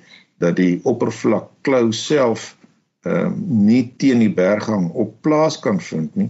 dat 0.40 0.56
die 0.56 0.80
oppervlak 0.88 1.50
klou 1.66 1.90
self 1.92 2.54
ehm 3.08 3.26
uh, 3.26 3.32
nie 3.70 3.84
teen 3.96 4.20
die 4.20 4.34
berghang 4.34 4.90
op 4.92 5.14
plaas 5.24 5.56
kan 5.58 5.80
vind 5.80 6.16
nie 6.20 6.28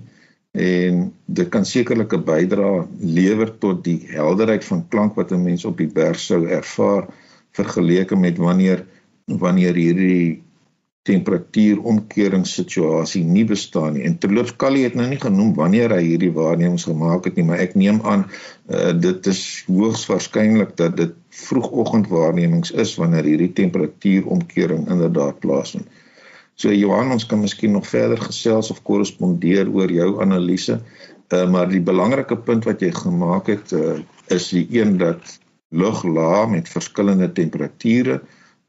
en 0.52 1.14
dit 1.26 1.48
kan 1.48 1.64
sekerlik 1.64 2.12
'n 2.12 2.24
bydrae 2.24 2.86
lewer 2.98 3.58
tot 3.58 3.84
die 3.84 4.06
helderheid 4.06 4.64
van 4.64 4.88
klank 4.88 5.14
wat 5.14 5.32
'n 5.32 5.42
mens 5.42 5.64
op 5.64 5.76
die 5.78 5.92
berg 6.00 6.18
sou 6.18 6.46
ervaar 6.46 7.06
vergeleke 7.50 8.16
met 8.16 8.38
wanneer 8.38 8.86
wanneer 9.26 9.74
hierdie 9.74 10.42
temperatuuromkeringssituasie 11.02 13.24
nie 13.24 13.44
bestaan 13.48 13.92
nie. 13.96 14.04
En 14.04 14.18
terloops 14.18 14.56
Callie 14.56 14.84
het 14.84 14.94
nou 14.98 15.08
nie 15.08 15.20
genoem 15.20 15.54
wanneer 15.56 15.90
hy 15.94 16.02
hierdie 16.04 16.32
waarnemings 16.36 16.84
gemaak 16.84 17.24
het 17.24 17.36
nie, 17.38 17.46
maar 17.48 17.58
ek 17.64 17.74
neem 17.74 18.00
aan 18.04 18.26
uh, 18.68 18.92
dit 18.92 19.26
is 19.26 19.64
hoogs 19.66 20.06
waarskynlik 20.10 20.76
dat 20.76 20.96
dit 20.96 21.12
vroegoggendwaarnemings 21.28 22.70
is 22.84 22.94
wanneer 23.00 23.24
hierdie 23.24 23.52
temperatuuromkering 23.52 24.88
inderdaad 24.92 25.40
plaasvind. 25.40 25.88
So 26.60 26.68
Johan, 26.68 27.08
ons 27.14 27.24
kan 27.24 27.40
miskien 27.40 27.72
nog 27.72 27.86
verder 27.88 28.20
gesels 28.20 28.68
of 28.72 28.82
korrespondeer 28.84 29.70
oor 29.72 29.88
jou 29.88 30.10
analise. 30.20 30.76
Uh, 31.32 31.46
maar 31.48 31.70
die 31.70 31.80
belangrike 31.80 32.36
punt 32.36 32.66
wat 32.68 32.82
jy 32.84 32.90
gemaak 32.92 33.48
het 33.48 33.72
uh, 33.72 33.94
is 34.34 34.50
die 34.52 34.66
een 34.74 34.98
dat 35.00 35.38
lug 35.70 36.02
laag 36.04 36.50
met 36.52 36.68
verskillende 36.68 37.30
temperature 37.32 38.20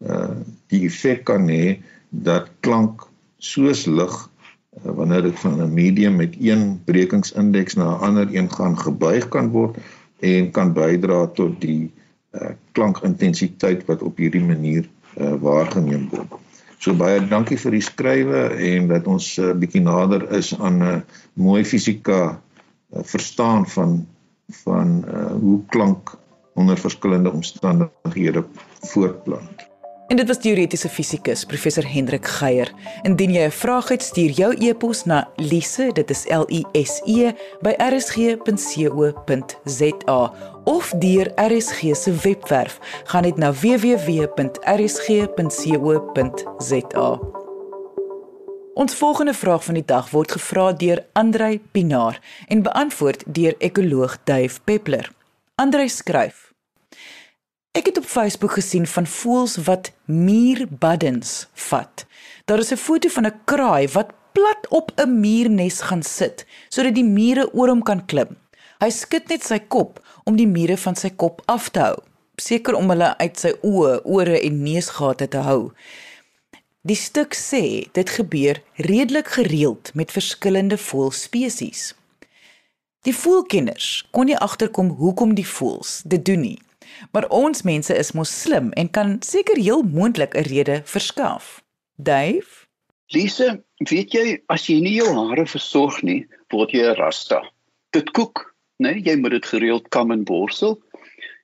uh 0.01 0.29
die 0.73 0.85
effek 0.87 1.25
kan 1.29 1.49
hê 1.49 1.81
dat 2.09 2.47
klank 2.65 3.03
soos 3.37 3.83
lig 3.89 4.13
uh, 4.13 4.93
wanneer 4.97 5.25
dit 5.27 5.39
van 5.41 5.59
'n 5.61 5.73
medium 5.73 6.15
met 6.21 6.37
een 6.39 6.79
brekingsindeks 6.85 7.75
na 7.75 7.89
'n 7.89 8.01
ander 8.07 8.27
een 8.31 8.49
gaan 8.53 8.77
gebuig 8.77 9.27
kan 9.33 9.49
word 9.49 9.81
en 10.19 10.51
kan 10.51 10.73
bydra 10.73 11.27
tot 11.27 11.59
die 11.61 11.91
uh 12.37 12.53
klankintensiteit 12.71 13.85
wat 13.85 14.01
op 14.01 14.17
hierdie 14.17 14.45
manier 14.45 14.87
uh 15.17 15.35
waargeneem 15.41 16.07
word. 16.13 16.39
So 16.81 16.95
baie 16.97 17.19
dankie 17.29 17.59
vir 17.61 17.75
die 17.77 17.83
skrywe 17.85 18.39
en 18.67 18.87
dat 18.89 19.05
ons 19.07 19.37
'n 19.37 19.51
uh, 19.51 19.57
bietjie 19.63 19.83
nader 19.85 20.23
is 20.37 20.49
aan 20.57 20.79
'n 20.81 20.87
uh, 20.93 21.01
mooi 21.37 21.61
fisika 21.63 22.21
uh, 22.33 23.03
verstaan 23.13 23.67
van 23.69 24.07
van 24.65 25.05
uh 25.07 25.31
hoe 25.43 25.59
klank 25.67 26.17
onder 26.53 26.77
verskillende 26.77 27.31
omstandighede 27.31 28.43
voortplant. 28.91 29.70
En 30.11 30.17
dit 30.17 30.27
was 30.27 30.41
teoretiese 30.43 30.89
fisikus 30.89 31.45
professor 31.45 31.85
Hendrik 31.87 32.27
Geier. 32.27 32.71
Indien 33.07 33.31
jy 33.31 33.45
'n 33.47 33.51
vraag 33.51 33.87
het, 33.87 34.01
stuur 34.03 34.29
jou 34.29 34.55
e-pos 34.59 35.03
na 35.03 35.29
lise, 35.35 35.89
dit 35.93 36.09
is 36.09 36.25
L 36.27 36.45
I 36.49 36.65
S 36.71 37.01
E 37.05 37.31
by 37.61 37.73
rsg.co.za 37.77 38.41
of 40.63 40.93
deur 40.97 41.31
RSG 41.35 41.95
se 41.95 42.15
webwerf. 42.15 42.79
Gaan 43.03 43.21
net 43.21 43.37
na 43.37 43.53
www.rsg.co.za. 43.53 44.29
Ons 48.73 48.95
volgende 48.95 49.33
vraag 49.33 49.63
van 49.63 49.73
die 49.73 49.85
dag 49.85 50.09
word 50.09 50.31
gevra 50.31 50.73
deur 50.73 51.05
Andrei 51.13 51.61
Pinaar 51.71 52.21
en 52.47 52.61
beantwoord 52.61 53.23
deur 53.27 53.55
ekoloog 53.57 54.17
Dave 54.23 54.59
Peppler. 54.63 55.11
Andrei 55.55 55.89
skryf: 55.89 56.50
Ek 57.71 57.85
het 57.85 57.97
op 57.97 58.03
Facebook 58.03 58.51
gesien 58.51 58.83
van 58.87 59.05
voëls 59.07 59.53
wat 59.63 59.91
muurbuddens 60.05 61.47
vat. 61.69 62.05
Daar 62.45 62.59
is 62.59 62.71
'n 62.71 62.75
foto 62.75 63.09
van 63.09 63.25
'n 63.25 63.39
kraai 63.45 63.87
wat 63.87 64.11
plat 64.31 64.67
op 64.69 64.91
'n 64.95 65.19
muurnes 65.19 65.81
gaan 65.81 66.03
sit 66.03 66.45
sodat 66.69 66.95
die 66.95 67.03
mure 67.03 67.53
oor 67.53 67.67
hom 67.67 67.83
kan 67.83 68.05
klim. 68.05 68.37
Hy 68.79 68.89
skud 68.89 69.27
net 69.27 69.43
sy 69.43 69.59
kop 69.59 70.05
om 70.23 70.35
die 70.35 70.47
mure 70.47 70.77
van 70.77 70.95
sy 70.95 71.09
kop 71.09 71.41
af 71.45 71.69
te 71.69 71.79
hou, 71.79 71.97
seker 72.35 72.75
om 72.75 72.89
hulle 72.89 73.17
uit 73.17 73.39
sy 73.39 73.53
oë, 73.61 74.01
ore 74.03 74.41
en 74.41 74.63
neusgate 74.63 75.27
te 75.27 75.37
hou. 75.37 75.71
Die 76.81 76.95
stuk 76.95 77.33
sê 77.33 77.91
dit 77.91 78.09
gebeur 78.09 78.61
redelik 78.75 79.27
gereeld 79.27 79.91
met 79.93 80.11
verskillende 80.11 80.77
voëlspesies. 80.77 81.95
Die 83.01 83.15
voëlkenners 83.15 84.07
kon 84.11 84.25
nie 84.25 84.37
agterkom 84.37 84.89
hoekom 84.89 85.33
die 85.35 85.47
voëls 85.47 86.01
dit 86.05 86.25
doen 86.25 86.39
nie. 86.39 86.59
Maar 87.11 87.27
ons 87.29 87.61
mense 87.61 87.95
is 87.95 88.11
mos 88.11 88.41
slim 88.41 88.71
en 88.71 88.89
kan 88.89 89.17
seker 89.21 89.57
heel 89.57 89.83
moontlik 89.83 90.35
'n 90.35 90.47
rede 90.47 90.81
verskaf. 90.85 91.63
Dave? 91.95 92.67
Lise, 93.11 93.63
weet 93.89 94.13
jy 94.13 94.39
as 94.47 94.69
jy 94.69 94.79
nie 94.79 94.95
jou 94.95 95.11
hare 95.27 95.45
versorg 95.45 96.01
nie, 96.03 96.25
word 96.51 96.71
jy 96.71 96.85
'n 96.85 96.95
rasta. 96.95 97.41
Dit 97.91 98.11
koek, 98.11 98.55
né? 98.79 98.93
Nee, 98.93 99.03
jy 99.03 99.15
moet 99.19 99.31
dit 99.31 99.45
gereeld 99.45 99.89
kam 99.89 100.11
en 100.11 100.23
borsel. 100.23 100.79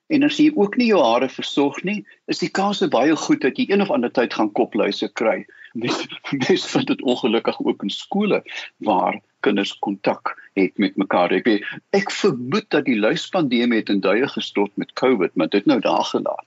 En 0.07 0.23
as 0.23 0.37
jy 0.39 0.51
ook 0.55 0.77
nie 0.77 0.87
jou 0.87 1.01
hare 1.03 1.27
versorg 1.29 1.83
nie, 1.83 2.05
is 2.31 2.39
die 2.39 2.49
kans 2.49 2.79
baie 2.79 3.15
goed 3.15 3.41
dat 3.41 3.57
jy 3.59 3.67
een 3.67 3.81
of 3.81 3.91
ander 3.91 4.11
tyd 4.11 4.33
gaan 4.33 4.51
kopluise 4.51 5.09
kry. 5.19 5.45
Mense 5.73 6.07
mense 6.47 6.67
vind 6.67 6.87
dit 6.87 7.01
ongelukkig 7.01 7.59
ook 7.59 7.83
in 7.83 7.89
skole 7.89 8.43
waar 8.77 9.19
kinders 9.39 9.73
kontak 9.79 10.35
het 10.53 10.77
met 10.77 10.97
mekaar. 10.97 11.31
Ek 11.31 11.45
weet, 11.45 11.65
ek 11.95 12.11
vermoed 12.11 12.69
dat 12.73 12.85
die 12.85 12.99
luispandemie 12.99 13.81
het 13.81 13.89
in 13.93 14.01
duie 14.01 14.27
gestort 14.27 14.73
met 14.77 14.93
COVID, 14.93 15.35
maar 15.35 15.49
dit 15.49 15.65
nou 15.65 15.79
daar 15.79 16.03
gelaat. 16.03 16.45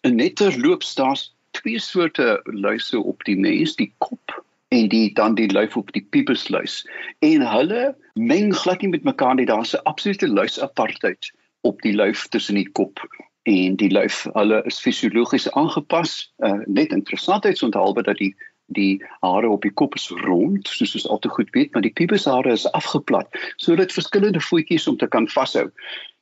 En 0.00 0.16
netter 0.16 0.60
loop 0.60 0.84
daar's 0.96 1.34
twee 1.50 1.78
soorte 1.78 2.40
luise 2.44 3.00
op 3.00 3.24
die 3.24 3.36
mens, 3.36 3.76
die 3.76 3.92
kop 3.98 4.44
en 4.68 4.88
die 4.88 5.12
dan 5.14 5.34
die 5.34 5.50
luif 5.52 5.76
op 5.76 5.92
die 5.92 6.06
piepesluis. 6.10 6.82
En 7.18 7.44
hulle 7.46 7.94
meng 8.14 8.54
glad 8.56 8.82
nie 8.82 8.90
met 8.90 9.04
mekaar 9.04 9.34
nie. 9.34 9.46
Daar's 9.46 9.74
'n 9.74 9.84
absolute 9.84 10.28
luisapartheid 10.28 11.32
op 11.60 11.82
die 11.82 11.94
luif 11.94 12.26
tussen 12.28 12.54
die 12.54 12.70
kop 12.70 13.00
en 13.42 13.76
die 13.76 13.90
luif. 13.90 14.26
Hulle 14.32 14.62
is 14.64 14.80
fisiologies 14.80 15.50
aangepas. 15.50 16.32
Uh, 16.38 16.60
net 16.66 16.92
interessantheidsonthaalbe 16.92 18.02
dat 18.02 18.18
die 18.18 18.34
die 18.66 19.04
hare 19.20 19.48
op 19.48 19.62
die 19.62 19.70
kop 19.70 19.94
is 19.94 20.08
rond 20.26 20.68
soos 20.68 20.94
ons 20.98 21.08
al 21.08 21.18
te 21.22 21.30
goed 21.30 21.50
weet 21.54 21.72
maar 21.72 21.84
die 21.86 21.94
piepeshare 21.94 22.52
is 22.52 22.66
afgeplat 22.72 23.38
sodat 23.62 23.94
verskillende 23.94 24.40
voetjies 24.40 24.88
om 24.90 24.96
te 24.96 25.06
kan 25.06 25.28
vashou. 25.28 25.70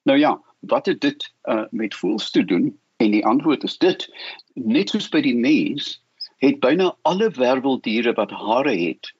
Nou 0.05 0.19
ja, 0.19 0.37
wat 0.61 0.87
het 0.87 1.01
dit 1.01 1.33
uh, 1.49 1.65
met 1.71 1.95
voels 1.95 2.31
te 2.31 2.45
doen? 2.45 2.79
En 2.97 3.11
die 3.11 3.25
antwoord 3.27 3.65
is 3.65 3.79
dit 3.79 4.09
net 4.55 4.93
soos 4.93 5.09
by 5.09 5.21
die 5.25 5.37
mens 5.37 6.01
het 6.45 6.61
byna 6.61 6.93
alle 7.03 7.31
werweldiere 7.31 8.13
wat 8.13 8.31
hare 8.31 8.77
het 8.77 9.13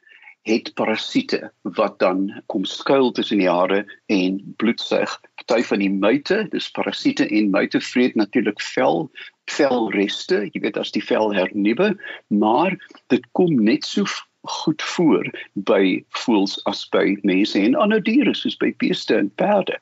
het 0.45 0.71
parasiete 0.77 1.51
wat 1.77 1.99
dan 1.99 2.27
kom 2.53 2.65
skuil 2.69 3.13
tussen 3.17 3.41
die 3.41 3.49
hare 3.49 3.85
en 4.13 4.41
bloedsuig. 4.61 5.13
Party 5.41 5.63
van 5.63 5.81
die 5.81 5.91
muite, 5.93 6.43
dis 6.53 6.71
parasiete 6.77 7.27
en 7.29 7.51
muite 7.51 7.81
vreet 7.81 8.15
natuurlik 8.15 8.61
vel 8.75 9.09
velreste, 9.53 10.45
jy 10.53 10.61
weet 10.65 10.79
as 10.81 10.93
die 10.93 11.05
vel 11.05 11.33
hernuwe, 11.37 11.95
maar 12.29 12.77
dit 13.13 13.25
kom 13.33 13.57
net 13.65 13.85
so 13.89 14.05
goed 14.45 14.83
voor 14.83 15.29
by 15.69 16.05
voëls 16.25 16.59
as 16.69 16.85
by 16.93 17.17
mense 17.25 17.59
en 17.61 17.77
ander 17.81 18.03
diere 18.05 18.35
soos 18.37 18.57
by 18.61 18.73
beeste 18.81 19.17
en 19.17 19.31
perde. 19.41 19.79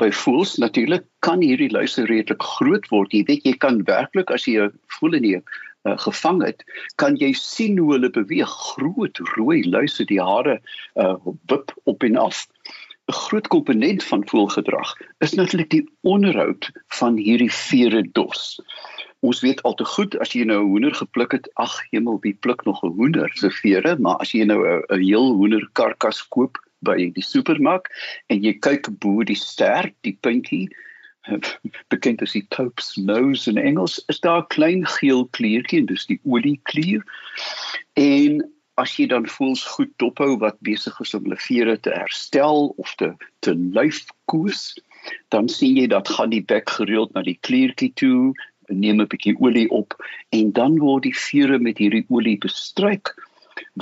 By 0.00 0.10
voëls 0.12 0.58
natuurlik 0.60 1.06
kan 1.24 1.40
hierdie 1.40 1.72
luise 1.72 2.04
redelik 2.04 2.44
groot 2.44 2.84
word. 2.92 3.16
Jy 3.16 3.24
weet 3.30 3.48
jy 3.48 3.56
kan 3.64 3.80
werklik 3.88 4.30
as 4.30 4.44
jy 4.44 4.60
'n 4.60 4.76
voël 4.98 5.16
in 5.16 5.22
die 5.24 5.40
uh, 5.86 5.94
gevang 5.98 6.42
het, 6.44 6.64
kan 6.96 7.16
jy 7.16 7.32
sien 7.38 7.78
hoe 7.78 7.92
hulle 7.94 8.10
beweeg, 8.10 8.50
groot 8.72 9.18
rooi 9.36 9.62
luise 9.64 10.04
die 10.04 10.20
hare 10.22 10.58
uh, 10.94 11.14
wip 11.50 11.72
op 11.84 12.02
en 12.02 12.16
af. 12.16 12.46
'n 13.06 13.12
groot 13.12 13.46
komponent 13.46 14.04
van 14.04 14.26
voelgedrag 14.28 14.96
is 15.18 15.34
natuurlik 15.38 15.70
die 15.70 15.84
onderhoud 16.02 16.70
van 16.98 17.16
hierdie 17.16 17.52
vere 17.52 18.02
dos. 18.12 18.58
Ons 19.20 19.40
weet 19.40 19.62
al 19.62 19.74
te 19.74 19.84
goed 19.84 20.16
as 20.18 20.32
jy 20.34 20.42
nou 20.44 20.58
'n 20.64 20.70
hoender 20.70 20.94
gepluk 20.94 21.32
het, 21.32 21.46
ag 21.54 21.76
hemel, 21.90 22.18
wie 22.20 22.34
pluk 22.34 22.64
nog 22.64 22.82
'n 22.82 22.96
hoender 22.98 23.30
se 23.34 23.50
vere, 23.50 23.96
maar 23.98 24.16
as 24.16 24.32
jy 24.32 24.44
nou 24.44 24.58
'n 24.66 25.02
heel 25.02 25.32
hoender 25.38 25.68
karkas 25.72 26.22
koop 26.28 26.58
by 26.82 27.10
die 27.14 27.24
supermark 27.24 27.88
en 28.26 28.42
jy 28.42 28.58
kyk 28.58 28.90
bo 28.98 29.22
die 29.22 29.38
stert, 29.38 29.94
die 30.00 30.18
puntjie 30.20 30.68
bekend 31.92 32.22
as 32.22 32.32
die 32.32 32.46
Pope's 32.54 32.96
nose 32.96 33.50
in 33.50 33.58
Engels, 33.58 33.98
is 34.08 34.20
daar 34.20 34.42
'n 34.42 34.52
klein 34.54 34.86
geel 34.86 35.26
kliertjie 35.36 35.80
en 35.80 35.86
dis 35.86 36.06
die 36.06 36.20
olieklier. 36.24 37.02
En 37.94 38.42
as 38.76 38.96
jy 38.96 39.06
dan 39.06 39.26
voels 39.26 39.64
goed 39.64 39.92
dophou 39.98 40.36
wat 40.38 40.58
besig 40.60 41.00
is 41.00 41.14
om 41.14 41.24
hulle 41.24 41.40
vere 41.40 41.76
te 41.80 41.90
herstel 41.90 42.74
of 42.76 42.94
te 42.94 43.14
te 43.40 43.54
lyf 43.54 44.04
koes, 44.26 44.76
dan 45.28 45.48
sien 45.48 45.76
jy 45.76 45.86
dat 45.86 46.08
gaan 46.08 46.30
die 46.30 46.44
bek 46.44 46.70
gereeld 46.70 47.14
na 47.14 47.22
die 47.22 47.38
kliertjie 47.40 47.92
toe, 47.94 48.34
neem 48.68 49.00
'n 49.00 49.08
bietjie 49.08 49.36
olie 49.40 49.68
op 49.70 49.94
en 50.30 50.52
dan 50.52 50.78
word 50.78 51.02
die 51.02 51.16
vere 51.16 51.58
met 51.58 51.78
hierdie 51.78 52.04
olie 52.08 52.38
bestryk 52.38 53.14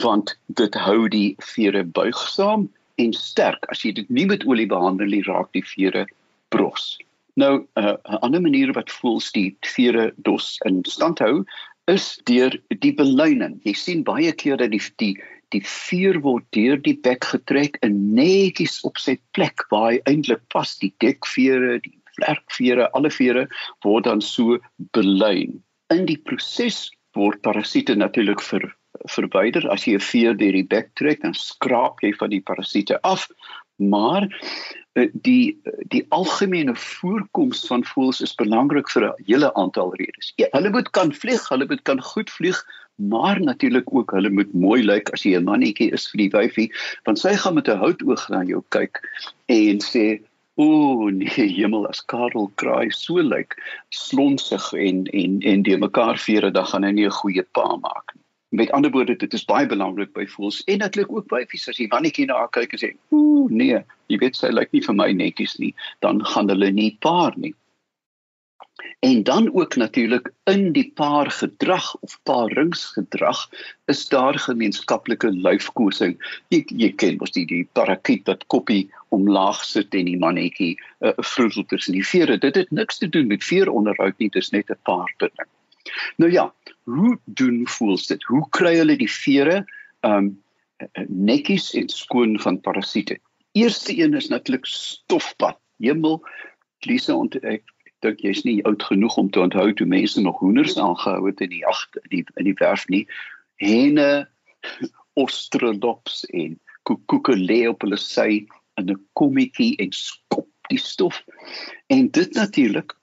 want 0.02 0.36
dit 0.46 0.74
hou 0.74 1.08
die 1.08 1.34
vere 1.38 1.84
buigsaam 1.84 2.68
en 2.96 3.12
sterk. 3.12 3.66
As 3.70 3.82
jy 3.82 3.92
dit 3.92 4.10
nie 4.10 4.26
met 4.26 4.46
olie 4.46 4.66
behandel 4.66 5.06
nie, 5.06 5.22
raak 5.26 5.50
die 5.52 5.64
vere 5.66 6.06
bros. 6.48 6.98
Nou 7.40 7.66
uh, 7.74 7.96
'n 8.06 8.20
ander 8.22 8.40
manier 8.40 8.72
wat 8.72 8.90
voels 8.90 9.32
die 9.34 9.56
vere 9.66 10.12
dos 10.16 10.54
in 10.68 10.82
stand 10.86 11.18
hou 11.18 11.44
is 11.90 12.20
deur 12.30 12.54
die 12.80 12.94
beluining. 12.94 13.58
Jy 13.66 13.74
sien 13.74 14.04
baie 14.06 14.32
keer 14.32 14.56
dat 14.56 14.70
die 14.70 14.82
die 15.02 15.14
die 15.54 15.62
vuur 15.62 16.18
word 16.22 16.46
deur 16.56 16.78
die 16.82 16.96
bek 17.06 17.24
getrek 17.30 17.76
en 17.86 18.14
netjies 18.14 18.80
op 18.88 18.98
sy 18.98 19.18
plek 19.36 19.66
waar 19.70 19.92
hy 19.92 19.98
eintlik 20.10 20.42
pas. 20.54 20.78
Die 20.78 20.94
dekvere, 21.02 21.78
die 21.84 21.94
vlerkvere, 22.16 22.88
alle 22.94 23.10
vere 23.10 23.46
word 23.84 24.08
dan 24.08 24.22
so 24.22 24.58
beluin. 24.96 25.60
In 25.94 26.06
die 26.06 26.18
proses 26.18 26.88
word 27.14 27.42
parasiete 27.42 27.94
natuurlik 27.94 28.42
ver 28.42 28.70
verwyder. 29.10 29.66
As 29.70 29.86
jy 29.86 29.98
'n 29.98 30.06
veer 30.06 30.34
deur 30.38 30.54
die 30.54 30.66
bek 30.66 30.94
trek, 30.94 31.22
dan 31.22 31.34
skraap 31.34 32.00
jy 32.02 32.14
van 32.14 32.30
die 32.30 32.42
parasiete 32.42 32.98
af. 33.02 33.28
Maar 33.78 34.30
Eh, 34.30 34.83
die 34.94 35.58
die 35.90 36.04
algemene 36.14 36.74
voorkoms 36.78 37.66
van 37.66 37.84
voëls 37.84 38.20
is 38.22 38.34
belangrik 38.38 38.90
vir 38.94 39.08
'n 39.08 39.24
hele 39.26 39.54
aantal 39.54 39.94
redes. 39.94 40.32
Ja, 40.36 40.46
hulle 40.52 40.70
moet 40.70 40.90
kan 40.90 41.12
vlieg, 41.12 41.48
hulle 41.48 41.66
moet 41.66 41.82
kan 41.82 42.02
goed 42.02 42.30
vlieg, 42.30 42.64
maar 42.94 43.40
natuurlik 43.40 43.94
ook 43.94 44.10
hulle 44.10 44.30
moet 44.30 44.52
mooi 44.54 44.82
lyk 44.82 45.10
as 45.10 45.24
jy 45.24 45.34
'n 45.36 45.44
mannetjie 45.44 45.92
is 45.92 46.06
vir 46.10 46.18
die 46.18 46.30
wyfie, 46.30 46.70
want 47.04 47.18
sy 47.18 47.34
gaan 47.34 47.54
met 47.54 47.68
'n 47.68 47.78
houtoog 47.78 48.28
na 48.28 48.44
jou 48.44 48.62
kyk 48.68 49.02
en 49.46 49.78
sê 49.80 50.20
O 50.56 51.10
nee, 51.10 51.46
hemel 51.50 51.88
as 51.88 52.00
Karel 52.00 52.50
kraai 52.54 52.92
so 52.94 53.14
lyk 53.14 53.56
slonsig 53.90 54.72
en 54.72 55.06
en 55.06 55.40
en 55.42 55.62
die 55.62 55.76
mekaar 55.76 56.18
vere 56.18 56.50
dan 56.50 56.66
gaan 56.66 56.84
hy 56.84 56.92
nie 56.92 57.06
'n 57.06 57.18
goeie 57.20 57.42
pa 57.42 57.76
maak 57.76 58.14
nie. 58.14 58.23
Met 58.54 58.70
ander 58.70 58.90
woorde, 58.94 59.16
dit 59.16 59.32
is 59.34 59.44
baie 59.44 59.66
belangrik 59.66 60.12
by 60.14 60.24
voels 60.30 60.60
en 60.70 60.78
natuurlik 60.78 61.12
ook 61.12 61.26
by 61.30 61.40
wyfies 61.42 61.66
as 61.72 61.78
jy 61.80 61.88
mannetjie 61.90 62.26
na 62.30 62.36
haar 62.38 62.52
kyk 62.54 62.76
en 62.76 62.80
sê, 62.82 62.90
"Ooh, 63.10 63.50
nee, 63.50 63.80
jy 64.12 64.18
weet 64.22 64.36
sy 64.38 64.50
lyk 64.54 64.70
nie 64.72 64.82
vir 64.86 64.94
my 64.94 65.10
netjies 65.12 65.58
nie," 65.58 65.74
dan 66.06 66.24
gaan 66.24 66.48
hulle 66.48 66.70
nie 66.70 66.96
paar 67.00 67.34
nie. 67.36 67.54
En 69.00 69.22
dan 69.22 69.54
ook 69.54 69.76
natuurlik 69.76 70.30
in 70.44 70.72
die 70.72 70.92
paar 70.94 71.30
gedrag 71.30 71.96
of 72.00 72.18
paaringsgedrag 72.22 73.50
is 73.84 74.08
daar 74.08 74.38
gemeenskaplike 74.38 75.30
lyfkosing. 75.30 76.14
Jy 76.48 76.62
jy 76.66 76.92
ken 77.02 77.18
mos 77.18 77.34
die 77.34 77.46
die 77.46 77.68
parakiet 77.72 78.26
wat 78.30 78.46
koppie 78.46 78.90
omlaag 79.08 79.64
sit 79.64 79.94
en 79.94 80.04
die 80.04 80.18
mannetjie 80.18 80.78
uh, 81.00 81.12
vroetel 81.16 81.66
tussen 81.74 81.98
die 81.98 82.06
vere. 82.06 82.38
Dit 82.38 82.54
het 82.54 82.70
niks 82.70 82.98
te 82.98 83.08
doen 83.08 83.26
met 83.26 83.44
veeronderhoud 83.44 84.18
nie, 84.18 84.30
dis 84.30 84.50
net 84.50 84.70
'n 84.70 84.78
paar 84.82 85.14
ding. 85.18 85.46
Nou 86.16 86.30
ja, 86.32 86.54
hoe 86.82 87.18
doen 87.24 87.62
voels 87.68 88.06
dit? 88.06 88.22
Hoe 88.30 88.46
kry 88.50 88.76
hulle 88.76 88.96
die 88.96 89.10
vere 89.10 89.64
um 90.06 90.34
netjies 91.08 91.72
en 91.78 91.88
skoon 91.88 92.38
van 92.40 92.60
parasiete? 92.60 93.18
Eerste 93.52 93.94
een 93.98 94.14
is 94.14 94.28
natuurlik 94.28 94.66
stofpad. 94.66 95.58
Hemel, 95.78 96.20
Lisa 96.84 97.14
ont 97.14 97.36
ek 97.44 97.62
dink 98.04 98.20
jy's 98.20 98.42
nie 98.44 98.60
oud 98.68 98.82
genoeg 98.84 99.16
om 99.20 99.30
te 99.30 99.40
onthou 99.40 99.70
toe 99.72 99.86
mense 99.88 100.20
nog 100.20 100.38
hoenders 100.42 100.76
aangehou 100.78 101.26
het 101.26 101.40
in 101.44 101.52
die 101.54 101.64
ag 101.66 101.80
in 102.02 102.10
die 102.10 102.24
in 102.40 102.48
die 102.50 102.58
werf 102.60 102.84
nie. 102.92 103.04
Henne, 103.62 104.26
ostrolops 105.14 106.24
en 106.34 106.58
koekoeke 106.84 107.36
lê 107.38 107.64
op 107.70 107.86
hulle 107.86 108.00
sy 108.00 108.44
in 108.80 108.90
'n 108.90 109.00
kommetjie 109.14 109.76
en 109.78 109.92
skop 109.92 110.48
die 110.68 110.80
stof. 110.80 111.22
En 111.86 112.10
dit 112.10 112.34
natuurlik 112.34 112.94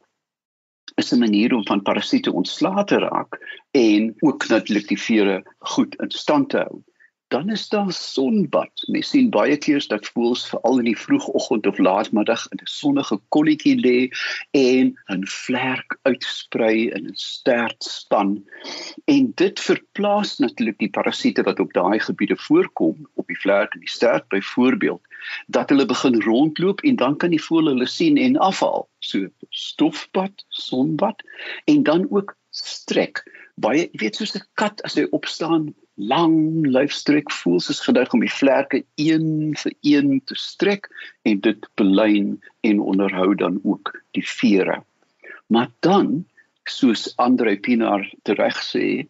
is 0.96 1.12
'n 1.14 1.20
manier 1.20 1.54
om 1.54 1.66
van 1.66 1.82
parasiete 1.82 2.34
ontslae 2.34 2.84
te 2.84 2.98
raak 2.98 3.40
en 3.72 4.16
ook 4.20 4.48
natuurlik 4.48 4.88
die 4.88 5.02
vere 5.02 5.44
goed 5.60 5.96
in 5.96 6.12
stand 6.12 6.50
te 6.50 6.58
hou. 6.58 6.82
Dan 7.32 7.50
is 7.50 7.70
daar 7.70 7.92
sonbad. 7.96 8.72
Mens 8.92 9.10
sien 9.10 9.30
baie 9.32 9.56
keer 9.58 9.84
dat 9.88 10.10
voels 10.12 10.42
veral 10.52 10.82
in 10.82 10.90
die 10.90 10.98
vroegoggend 11.00 11.68
of 11.70 11.78
laatmiddag 11.80 12.42
in 12.52 12.60
'n 12.60 12.72
sonnige 12.72 13.18
kolletjie 13.36 13.78
lê 13.86 14.00
en 14.52 14.92
'n 15.16 15.24
vlerk 15.34 15.96
uitsprei 16.02 16.90
in 16.90 17.08
'n 17.08 17.16
stert 17.16 17.84
span. 17.84 18.44
En 19.06 19.32
dit 19.36 19.60
verplaas 19.60 20.38
natuurlik 20.38 20.78
die 20.78 20.90
parasiete 20.90 21.44
wat 21.44 21.60
op 21.60 21.74
daai 21.74 22.00
gebiede 22.00 22.36
voorkom, 22.36 23.08
op 23.16 23.28
die 23.28 23.40
vlerk 23.40 23.74
en 23.74 23.80
die 23.80 23.96
stert 23.96 24.28
byvoorbeeld, 24.28 25.02
dat 25.48 25.70
hulle 25.70 25.86
begin 25.86 26.22
rondloop 26.22 26.82
en 26.82 26.96
dan 26.96 27.18
kan 27.18 27.30
die 27.30 27.44
voël 27.44 27.66
hulle 27.66 27.88
sien 27.88 28.18
en 28.18 28.38
afhaal. 28.38 28.90
So 29.00 29.28
stofbad, 29.50 30.46
sonbad 30.50 31.24
en 31.66 31.84
dan 31.84 32.08
ook 32.10 32.36
strek. 32.50 33.24
Baie 33.56 33.90
weet 33.92 34.16
soos 34.16 34.36
'n 34.36 34.44
kat 34.54 34.84
as 34.84 34.96
hy 34.96 35.08
opstaan 35.12 35.74
lang 35.96 36.66
lyfstrek 36.66 37.32
voel 37.32 37.60
soos 37.60 37.82
geduig 37.84 38.14
om 38.14 38.24
die 38.24 38.32
vlerke 38.32 38.84
een 38.96 39.56
vir 39.58 39.74
een 39.82 40.22
te 40.26 40.36
strek 40.36 40.88
en 41.28 41.40
dit 41.40 41.68
belyn 41.76 42.38
en 42.68 42.80
onderhou 42.80 43.36
dan 43.36 43.60
ook 43.64 43.94
die 44.12 44.26
vere. 44.28 44.82
Maar 45.48 45.72
dan 45.80 46.26
soos 46.64 47.12
Andre 47.18 47.58
Pinaar 47.58 48.06
reg 48.24 48.58
sê, 48.64 49.08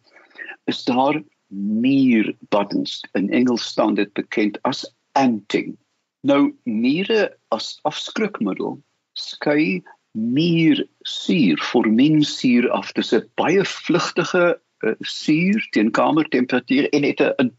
is 0.66 0.84
daar 0.84 1.22
muur 1.52 2.32
buttons 2.50 3.00
in 3.12 3.30
Engels 3.30 3.64
staan 3.64 3.94
dit 3.94 4.12
bekend 4.12 4.58
as 4.62 4.84
anting. 5.12 5.76
Nou 6.22 6.54
mure 6.64 7.32
as 7.50 7.78
afskrikmiddel 7.82 8.78
skei 9.18 9.82
muur 10.12 10.86
suur, 11.08 11.58
forminsuur 11.60 12.70
af. 12.70 12.92
Dit 12.92 13.04
is 13.04 13.12
'n 13.12 13.28
baie 13.34 13.64
vlugtige 13.64 14.60
uh, 14.82 14.94
suur 15.00 15.66
teen 15.70 15.90
kamertemperatuur 15.90 16.88
en 16.92 17.02
het 17.02 17.20
'n 17.20 17.52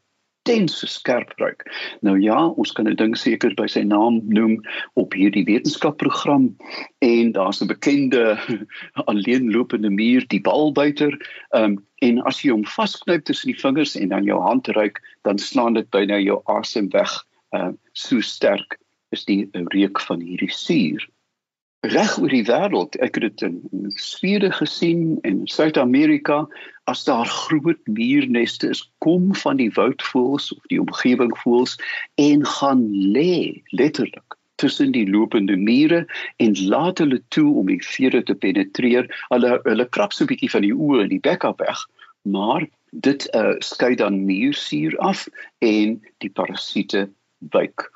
intense 0.44 0.88
skerp 0.88 1.32
ruik. 1.40 1.64
Nou 2.02 2.20
ja, 2.20 2.48
ons 2.48 2.72
kan 2.72 2.88
'n 2.88 2.96
ding 2.96 3.18
seker 3.18 3.54
by 3.56 3.68
sy 3.68 3.82
naam 3.82 4.22
noem 4.28 4.60
op 4.96 5.14
hierdie 5.14 5.46
wetenskapprogram 5.46 6.56
en 7.00 7.32
daar's 7.32 7.62
'n 7.62 7.68
bekende 7.68 8.38
alleenlopende 9.12 9.90
muur, 9.90 10.28
die 10.28 10.42
balbuiter. 10.42 11.14
Ehm 11.54 11.64
um, 11.64 11.86
en 12.02 12.22
as 12.28 12.42
jy 12.42 12.52
hom 12.52 12.66
vasknyp 12.66 13.24
tussen 13.24 13.52
die 13.52 13.62
vingers 13.62 13.96
en 13.96 14.10
dan 14.10 14.24
jou 14.24 14.42
hand 14.42 14.68
ruik, 14.68 15.00
dan 15.24 15.40
slaan 15.40 15.74
dit 15.74 15.90
byna 15.90 16.20
jou 16.20 16.42
asem 16.46 16.90
weg. 16.90 17.26
Ehm 17.54 17.68
uh, 17.68 17.74
so 17.94 18.20
sterk 18.20 18.78
is 19.12 19.26
die 19.26 19.48
reuk 19.72 20.02
van 20.02 20.20
hierdie 20.20 20.52
suur 20.52 21.08
reg 21.84 22.18
oor 22.20 22.32
die 22.32 22.46
wêreld. 22.48 22.96
Ek 23.04 23.18
het 23.20 23.26
dit 23.26 23.42
in, 23.50 23.90
Swede 24.00 24.52
gesien 24.56 25.18
en 25.22 25.44
in 25.44 25.48
Suid-Amerika 25.52 26.44
as 26.92 27.04
daar 27.08 27.28
groot 27.28 27.80
muurneste 27.92 28.70
is, 28.72 28.84
kom 29.04 29.34
van 29.36 29.60
die 29.60 29.72
woudvoëls 29.76 30.52
of 30.56 30.72
die 30.72 30.80
omgewingvoëls 30.82 31.76
en 32.22 32.46
gaan 32.48 32.88
lê 33.16 33.62
letterlik 33.76 34.40
tussen 34.62 34.94
die 34.96 35.10
lopende 35.10 35.56
mure 35.60 36.06
en 36.44 36.56
laat 36.68 37.02
hulle 37.04 37.20
toe 37.36 37.50
om 37.60 37.68
die 37.72 37.82
vere 37.84 38.24
te 38.24 38.36
penetreer. 38.36 39.10
Hulle 39.32 39.58
hulle 39.68 39.88
krap 39.90 40.14
so 40.14 40.24
'n 40.24 40.32
bietjie 40.32 40.52
van 40.56 40.64
die 40.64 40.76
oë 40.76 41.04
en 41.04 41.12
die 41.12 41.24
bek 41.24 41.44
af 41.44 41.60
weg, 41.60 41.80
maar 42.22 42.68
dit 42.92 43.28
uh, 43.36 43.56
skei 43.60 43.96
dan 43.96 44.26
muursuur 44.26 44.96
af 45.00 45.28
en 45.60 46.00
die 46.24 46.30
parasiete 46.30 47.10
wyk. 47.52 47.90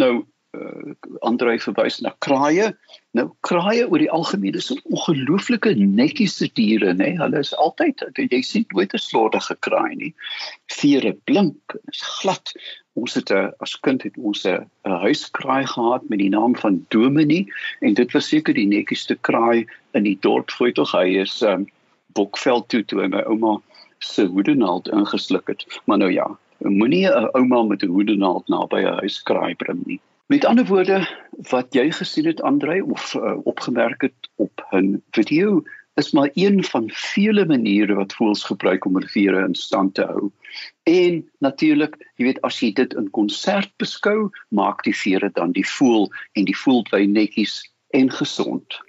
Nou 0.00 0.24
uh, 0.54 0.94
Andre 1.22 1.58
verwys 1.58 2.00
na 2.04 2.12
kraaie. 2.24 2.70
Nou 3.18 3.26
kraaie 3.46 3.86
oor 3.88 4.02
die 4.02 4.10
algemeen 4.10 4.56
is 4.58 4.70
ongelooflike 4.72 5.74
netjiese 5.80 6.48
diere, 6.58 6.94
nê. 6.94 7.10
Nee? 7.12 7.18
Hulle 7.20 7.42
is 7.44 7.52
altyd 7.62 8.02
jy 8.18 8.40
sien 8.42 8.66
nooit 8.72 8.94
'n 8.94 9.02
slordige 9.02 9.56
kraai 9.66 9.94
nie. 10.00 10.14
Vere 10.78 11.14
blink, 11.30 11.76
is 11.92 12.02
glad. 12.20 12.54
Ons 12.94 13.14
het 13.14 13.30
'n 13.30 13.52
as 13.60 13.76
kind 13.76 14.02
het 14.02 14.16
ons 14.18 14.46
'n 14.46 14.66
huiskraai 14.84 15.66
gehad 15.66 16.08
met 16.08 16.18
die 16.18 16.30
naam 16.30 16.56
van 16.56 16.84
Dominie 16.90 17.46
en 17.80 17.94
dit 17.94 18.12
was 18.12 18.28
seker 18.28 18.54
die 18.54 18.66
netjieste 18.66 19.16
kraai 19.20 19.66
in 19.94 20.02
die 20.02 20.18
dorp. 20.20 20.50
Foi 20.50 20.72
tog 20.72 20.92
hy 20.92 21.20
is 21.20 21.42
um, 21.42 21.66
Bokveld 22.14 22.68
toe 22.68 22.84
toe 22.84 23.08
my 23.08 23.22
ouma 23.26 23.60
se 23.98 24.26
hoedenaald 24.26 24.88
ingesluk 24.88 25.46
het. 25.48 25.64
Maar 25.86 25.98
nou 25.98 26.12
ja, 26.12 26.26
moenie 26.58 27.06
'n 27.06 27.28
ouma 27.32 27.62
met 27.62 27.82
'n 27.82 27.94
hoedenaald 27.96 28.48
naby 28.48 28.80
'n 28.82 28.98
huiskraai 29.02 29.54
bring 29.54 29.86
nie. 29.86 30.00
Met 30.26 30.44
ander 30.44 30.64
woorde 30.66 31.08
wat 31.50 31.74
jy 31.76 31.90
gesien 31.92 32.24
het 32.24 32.40
Andrei 32.42 32.80
of 32.80 33.14
uh, 33.14 33.36
opgemerk 33.44 34.00
het 34.00 34.30
op 34.34 34.66
'n 34.70 35.02
video 35.10 35.62
is 35.94 36.10
maar 36.10 36.30
een 36.34 36.64
van 36.64 36.90
vele 36.92 37.46
maniere 37.46 37.94
wat 37.94 38.14
voels 38.14 38.44
gebruik 38.44 38.84
om 38.84 38.98
riviere 38.98 39.44
in 39.44 39.54
stand 39.54 39.94
te 39.94 40.02
hou. 40.02 40.30
En 40.82 41.30
natuurlik, 41.38 42.10
jy 42.16 42.24
weet 42.24 42.40
as 42.40 42.60
jy 42.60 42.72
dit 42.72 42.94
in 42.94 43.10
konsert 43.10 43.72
beskou, 43.76 44.30
maak 44.48 44.82
die 44.82 44.96
vere 44.96 45.30
dan 45.32 45.52
die 45.52 45.68
voel 45.68 46.08
en 46.32 46.44
die 46.44 46.56
voel 46.56 46.82
bly 46.82 47.04
netjies 47.04 47.72
en 47.88 48.10
gesond. 48.10 48.80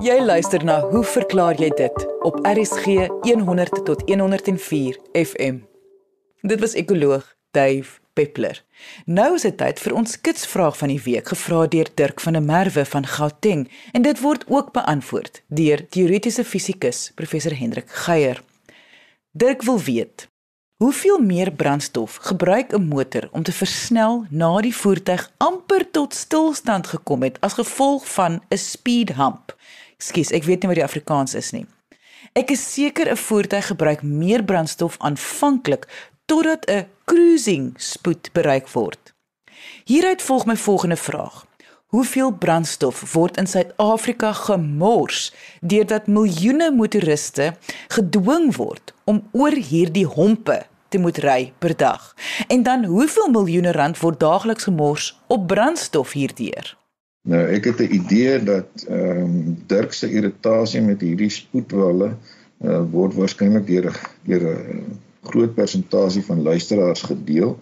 Jy 0.00 0.18
luister 0.20 0.64
na 0.64 0.80
Hoe 0.80 1.04
verklaar 1.04 1.60
jy 1.60 1.70
dit 1.76 2.06
op 2.20 2.40
RSG 2.46 3.06
100 3.20 3.84
tot 3.84 4.02
104 4.10 4.98
FM. 5.12 5.58
Dit 6.40 6.60
was 6.60 6.72
ekoloog 6.72 7.34
Dave 7.50 8.00
Peppler. 8.18 8.64
Nou 9.06 9.34
is 9.36 9.44
dit 9.46 9.54
tyd 9.60 9.78
vir 9.78 9.94
ons 9.94 10.16
kitsvraag 10.26 10.74
van 10.80 10.90
die 10.90 11.02
week 11.04 11.28
gevra 11.30 11.66
deur 11.70 11.90
Dirk 11.94 12.22
van 12.24 12.34
der 12.34 12.42
Merwe 12.42 12.82
van 12.90 13.06
Gauteng 13.06 13.68
en 13.94 14.02
dit 14.02 14.22
word 14.24 14.42
ook 14.50 14.72
beantwoord 14.74 15.42
deur 15.46 15.84
teoretiese 15.94 16.42
fisikus 16.44 17.12
professor 17.14 17.54
Hendrik 17.54 17.92
Geier. 18.06 18.42
Dirk 19.30 19.62
wil 19.62 19.78
weet: 19.86 20.26
Hoeveel 20.82 21.22
meer 21.22 21.52
brandstof 21.52 22.18
gebruik 22.26 22.74
'n 22.74 22.88
motor 22.90 23.28
om 23.32 23.42
te 23.42 23.52
versnel 23.52 24.26
na 24.30 24.60
die 24.60 24.74
voertuig 24.74 25.30
amper 25.36 25.90
tot 25.90 26.14
stilstand 26.14 26.86
gekom 26.86 27.22
het 27.22 27.40
as 27.40 27.54
gevolg 27.54 28.08
van 28.18 28.42
'n 28.50 28.58
speed 28.58 29.14
hump? 29.14 29.56
Skus, 29.98 30.30
ek 30.30 30.44
weet 30.44 30.62
nie 30.62 30.68
wat 30.68 30.80
die 30.82 30.88
Afrikaans 30.90 31.34
is 31.34 31.50
nie. 31.50 31.66
Ek 32.32 32.50
is 32.50 32.72
seker 32.74 33.10
'n 33.10 33.16
voertuig 33.16 33.66
gebruik 33.66 34.02
meer 34.02 34.42
brandstof 34.44 34.96
aanvanklik 34.98 35.86
totdat 36.26 36.66
'n 36.70 36.86
cruising 37.08 37.72
spoed 37.80 38.28
bereik 38.36 38.68
word. 38.68 39.14
Hieruit 39.88 40.22
volg 40.22 40.44
my 40.46 40.56
volgende 40.56 40.96
vraag. 40.96 41.46
Hoeveel 41.88 42.34
brandstof 42.36 43.00
word 43.14 43.38
in 43.40 43.46
Suid-Afrika 43.48 44.32
gemors 44.36 45.30
deurdat 45.60 46.06
miljoene 46.06 46.68
motoriste 46.76 47.54
gedwing 47.96 48.50
word 48.56 48.92
om 49.08 49.22
oor 49.32 49.56
hierdie 49.56 50.04
hompe 50.04 50.58
te 50.92 51.00
moet 51.00 51.22
ry 51.24 51.52
per 51.64 51.76
dag? 51.80 52.12
En 52.48 52.62
dan 52.62 52.84
hoeveel 52.84 53.32
miljoene 53.32 53.72
rand 53.72 54.00
word 54.04 54.20
daagliks 54.20 54.68
gemors 54.68 55.14
op 55.32 55.48
brandstof 55.48 56.12
hierdeur? 56.12 56.76
Nou 57.24 57.40
ek 57.56 57.72
het 57.72 57.80
'n 57.80 57.92
idee 58.02 58.36
dat 58.44 58.84
ehm 58.88 59.24
um, 59.24 59.56
Dirk 59.66 59.92
se 59.92 60.12
irritasie 60.12 60.84
met 60.84 61.00
hierdie 61.00 61.32
spoedwalle 61.32 62.12
uh, 62.12 62.82
word 62.92 63.14
waarskynlik 63.14 63.66
deur 63.66 63.92
deur 64.28 64.44
'n 64.52 65.00
groot 65.30 65.54
persentasie 65.54 66.24
van 66.26 66.42
luisteraars 66.42 67.02
gedeel. 67.10 67.56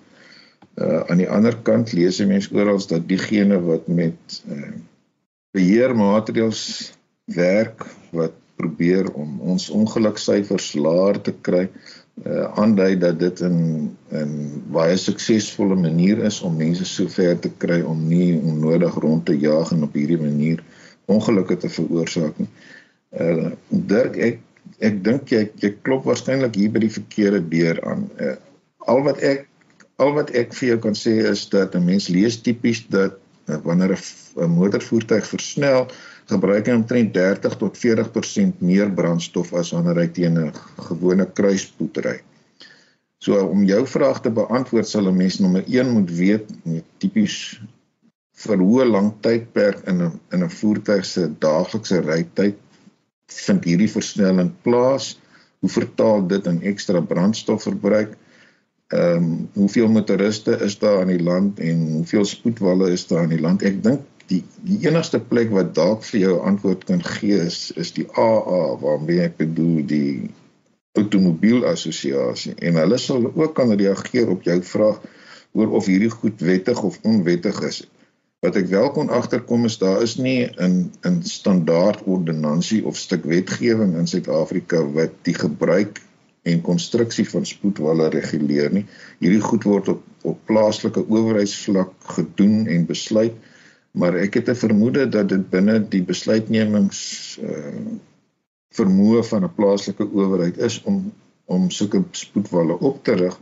Uh 0.76 1.02
aan 1.08 1.22
die 1.22 1.30
ander 1.30 1.56
kant 1.68 1.92
lees 1.96 2.20
jy 2.20 2.26
mense 2.28 2.52
oral 2.54 2.80
dat 2.88 3.08
diegene 3.08 3.60
wat 3.64 3.88
met 3.88 4.40
uh 4.50 4.74
beheermaatreëls 5.56 6.62
werk 7.36 7.86
wat 8.12 8.34
probeer 8.56 9.08
om 9.12 9.40
ons 9.52 9.68
ongeluksyfers 9.72 10.74
laer 10.80 11.20
te 11.20 11.32
kry, 11.48 11.66
uh 12.24 12.44
aandui 12.60 12.96
dat 13.00 13.18
dit 13.20 13.42
'n 13.44 13.90
'n 14.12 14.32
baie 14.72 14.96
suksesvolle 14.96 15.76
manier 15.76 16.24
is 16.24 16.40
om 16.40 16.56
mense 16.56 16.84
sover 16.84 17.38
te 17.38 17.50
kry 17.64 17.80
om 17.82 18.08
nie 18.08 18.40
onnodig 18.40 18.94
rond 18.94 19.24
te 19.26 19.36
jaag 19.38 19.72
en 19.72 19.82
op 19.88 19.94
hierdie 19.94 20.20
manier 20.20 20.64
ongelukke 21.06 21.56
te 21.56 21.68
veroorsaak 21.68 22.38
nie. 22.38 22.48
Uh 23.12 23.52
Dirk, 23.70 24.16
ek 24.16 24.38
ek 24.78 25.02
dink 25.04 25.32
jy 25.32 25.46
jy 25.62 25.72
klop 25.82 26.04
waarskynlik 26.08 26.56
hier 26.58 26.72
by 26.74 26.82
die 26.84 26.92
verkeerde 26.92 27.40
deur 27.52 27.80
aan. 27.88 28.08
Uh, 28.20 28.36
al 28.86 29.02
wat 29.06 29.22
ek 29.22 29.46
al 30.02 30.12
wat 30.16 30.30
ek 30.36 30.52
vir 30.56 30.68
jou 30.74 30.78
kan 30.88 30.98
sê 30.98 31.14
is 31.30 31.46
dat 31.52 31.74
'n 31.74 31.84
mens 31.84 32.08
lees 32.12 32.36
tipies 32.42 32.84
dat 32.92 33.16
uh, 33.48 33.58
wanneer 33.64 33.96
'n 33.96 34.50
motorvoertuig 34.50 35.26
versnel, 35.26 35.86
gebruik 36.28 36.66
hy 36.66 36.74
omtrent 36.74 37.14
30 37.14 37.56
tot 37.56 37.78
40% 37.78 38.60
meer 38.60 38.90
brandstof 38.90 39.54
as 39.54 39.72
wanneer 39.72 40.02
hy 40.02 40.08
teen 40.08 40.38
'n 40.38 40.52
gewone 40.88 41.26
kruispoed 41.32 41.96
ry. 42.04 42.18
So 43.18 43.40
om 43.46 43.64
jou 43.64 43.86
vraag 43.86 44.20
te 44.20 44.30
beantwoord 44.30 44.88
sal 44.88 45.08
'n 45.08 45.16
mens 45.16 45.38
nommer 45.40 45.64
1 45.66 45.90
moet 45.90 46.10
weet 46.10 46.46
tipies 46.98 47.60
vir 48.36 48.58
hoe 48.58 48.84
lank 48.84 49.22
tydperk 49.22 49.86
in 49.88 50.02
'n 50.02 50.20
in 50.32 50.44
'n 50.44 50.50
voertuig 50.50 51.04
se 51.04 51.28
daaglikse 51.40 52.00
rytyd 52.00 52.58
vind 53.26 53.64
hierdie 53.64 53.90
versnelling 53.90 54.52
plaas? 54.62 55.14
Hoe 55.60 55.70
vertaal 55.70 56.26
dit 56.26 56.46
in 56.46 56.62
ekstra 56.62 57.00
brandstofverbruik? 57.00 58.16
Ehm 58.94 59.22
um, 59.22 59.48
hoeveel 59.52 59.88
motoriste 59.88 60.58
is 60.62 60.78
daar 60.78 61.00
aan 61.00 61.10
die 61.10 61.22
land 61.22 61.58
en 61.60 61.80
hoeveel 61.92 62.24
spoedwalle 62.24 62.90
is 62.90 63.06
daar 63.06 63.24
aan 63.24 63.34
die 63.34 63.40
land? 63.40 63.62
Ek 63.62 63.82
dink 63.82 64.04
die 64.30 64.42
die 64.66 64.78
enigste 64.86 65.18
plek 65.18 65.50
wat 65.54 65.74
dalk 65.74 66.04
vir 66.06 66.20
jou 66.20 66.34
antwoord 66.46 66.84
kan 66.86 67.02
gee 67.02 67.38
is 67.46 67.70
is 67.82 67.92
die 67.98 68.06
AA 68.10 68.62
waarmee 68.82 69.26
ek 69.26 69.36
bedoel 69.42 69.82
die 69.90 70.30
outomobiel 70.98 71.66
assosiasie 71.68 72.54
en 72.62 72.78
hulle 72.80 72.98
sal 72.98 73.28
ook 73.28 73.54
kan 73.58 73.74
reageer 73.74 74.30
op 74.32 74.46
jou 74.46 74.58
vraag 74.62 75.02
oor 75.56 75.74
of 75.78 75.90
hierdie 75.90 76.12
goed 76.12 76.40
wettig 76.40 76.82
of 76.82 76.98
onwettig 77.02 77.60
is. 77.68 77.82
Wat 78.46 78.56
ek 78.60 78.68
wel 78.70 78.90
kon 78.94 79.08
agterkom 79.10 79.64
is 79.66 79.78
daar 79.82 80.02
is 80.02 80.16
nie 80.22 80.46
'n 80.46 80.90
'n 81.02 81.22
standaard 81.26 82.02
ordonnansie 82.06 82.84
of 82.86 82.96
stuk 82.96 83.24
wetgewing 83.24 83.96
in 83.98 84.06
Suid-Afrika 84.06 84.84
wat 84.98 85.10
die 85.22 85.34
gebruik 85.34 85.98
en 86.42 86.60
konstruksie 86.62 87.26
van 87.30 87.46
spoedwalle 87.46 88.08
reguleer 88.08 88.70
nie. 88.72 88.84
Hierdie 89.18 89.42
goed 89.42 89.64
word 89.64 89.88
op 89.88 90.02
op 90.26 90.38
plaaslike 90.46 91.04
owerheidsvlak 91.08 91.92
gedoen 92.16 92.66
en 92.66 92.86
besluit, 92.86 93.34
maar 93.90 94.14
ek 94.14 94.34
het 94.34 94.48
'n 94.48 94.62
vermoede 94.62 95.08
dat 95.08 95.28
dit 95.28 95.50
binne 95.50 95.78
die 95.88 96.02
besluitnemings 96.02 97.38
uh 97.42 97.98
vermoë 98.76 99.22
van 99.24 99.44
'n 99.44 99.54
plaaslike 99.54 100.06
owerheid 100.12 100.58
is 100.58 100.82
om 100.82 101.12
om 101.44 101.70
sulke 101.70 102.02
spoedwalle 102.10 102.78
op 102.78 103.04
te 103.04 103.12
rig 103.14 103.38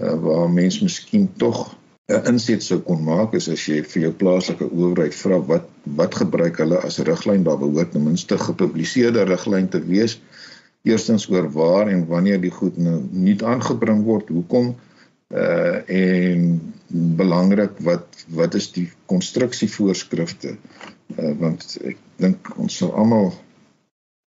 uh, 0.00 0.14
waar 0.22 0.50
mense 0.50 0.82
miskien 0.82 1.30
tog 1.36 1.77
'n 2.08 2.24
inset 2.30 2.62
sou 2.64 2.78
kon 2.88 3.02
maak 3.04 3.34
is 3.36 3.46
as 3.52 3.62
jy 3.68 3.82
vir 3.92 4.02
jou 4.02 4.12
plaaslike 4.20 4.66
owerheid 4.66 5.16
vra 5.22 5.38
wat 5.50 5.66
wat 6.00 6.14
gebruik 6.20 6.60
hulle 6.62 6.78
as 6.88 7.00
riglyn 7.08 7.44
daar 7.48 7.58
behoort 7.62 7.92
ten 7.92 8.04
minste 8.04 8.38
gepubliseerde 8.44 9.26
riglyn 9.28 9.68
te 9.74 9.80
wees 9.90 10.14
eerstens 10.88 11.28
oor 11.32 11.50
waar 11.58 11.90
en 11.92 12.06
wanneer 12.12 12.40
die 12.40 12.54
goed 12.60 12.78
nou 12.86 13.02
nie 13.26 13.36
aangebring 13.54 14.04
word 14.08 14.32
hoekom 14.36 14.70
uh 15.42 15.76
en 16.00 16.46
belangrik 17.20 17.76
wat 17.90 18.24
wat 18.40 18.56
is 18.62 18.70
die 18.78 18.86
konstruksievoorskrifte 19.12 20.54
uh, 20.54 21.34
want 21.44 21.76
ek 21.92 22.00
dink 22.24 22.48
ons 22.56 22.80
sal 22.80 22.94
almal 23.02 23.34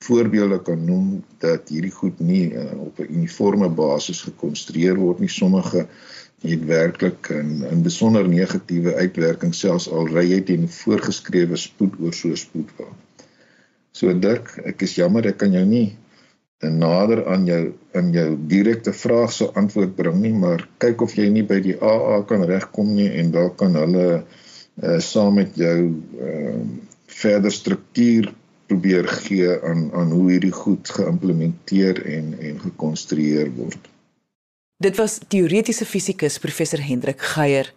voorbeelde 0.04 0.58
kan 0.64 0.84
noem 0.84 1.08
dat 1.38 1.68
hierdie 1.68 1.92
goed 1.92 2.20
nie 2.24 2.46
uh, 2.56 2.72
op 2.80 3.00
'n 3.00 3.12
uniforme 3.16 3.68
basis 3.68 4.22
gekonstrueer 4.28 4.96
word 4.96 5.20
nie. 5.20 5.28
Sommige 5.28 5.86
het 6.42 6.64
werklik 6.66 7.30
'n 7.30 7.64
'n 7.70 7.82
besonder 7.82 8.28
negatiewe 8.28 8.94
uitwerking 8.94 9.54
selfs 9.54 9.88
al 9.90 10.06
ry 10.08 10.26
jy 10.30 10.40
teen 10.40 10.68
voorgeskrewe 10.68 11.56
spoed 11.56 12.00
oor 12.00 12.14
so 12.14 12.28
'n 12.28 12.36
spoedwag. 12.36 12.94
So 13.92 14.18
Dirk, 14.18 14.56
ek 14.64 14.82
is 14.82 14.94
jammer 14.94 15.26
ek 15.26 15.36
kan 15.38 15.52
jou 15.52 15.64
nie 15.64 15.96
nader 16.60 17.24
aan 17.26 17.46
jou 17.46 17.72
in 17.96 18.12
jou 18.12 18.36
direkte 18.48 18.92
vraag 18.92 19.32
sou 19.32 19.48
antwoord 19.56 19.94
bring 19.96 20.20
nie, 20.20 20.32
maar 20.32 20.66
kyk 20.78 21.00
of 21.00 21.14
jy 21.16 21.28
nie 21.32 21.44
by 21.46 21.60
die 21.64 21.76
AA 21.80 22.20
kan 22.28 22.44
regkom 22.44 22.94
nie 22.94 23.08
en 23.08 23.32
dalk 23.32 23.56
kan 23.62 23.74
hulle 23.80 24.06
uh, 24.20 24.98
saam 25.00 25.34
met 25.40 25.56
jou 25.56 25.78
uh, 26.20 26.58
verder 27.06 27.52
struktuur 27.52 28.32
probeer 28.68 29.08
gee 29.08 29.56
aan 29.66 29.88
aan 29.96 30.12
hoe 30.12 30.26
hierdie 30.30 30.54
goed 30.54 30.92
geïmplementeer 30.94 32.04
en 32.06 32.34
en 32.38 32.60
gekonstrueer 32.60 33.50
word. 33.56 33.88
Dit 34.80 34.96
was 34.96 35.18
teoretiese 35.28 35.84
fisikus 35.84 36.38
professor 36.38 36.80
Hendrik 36.80 37.20
Geier 37.20 37.72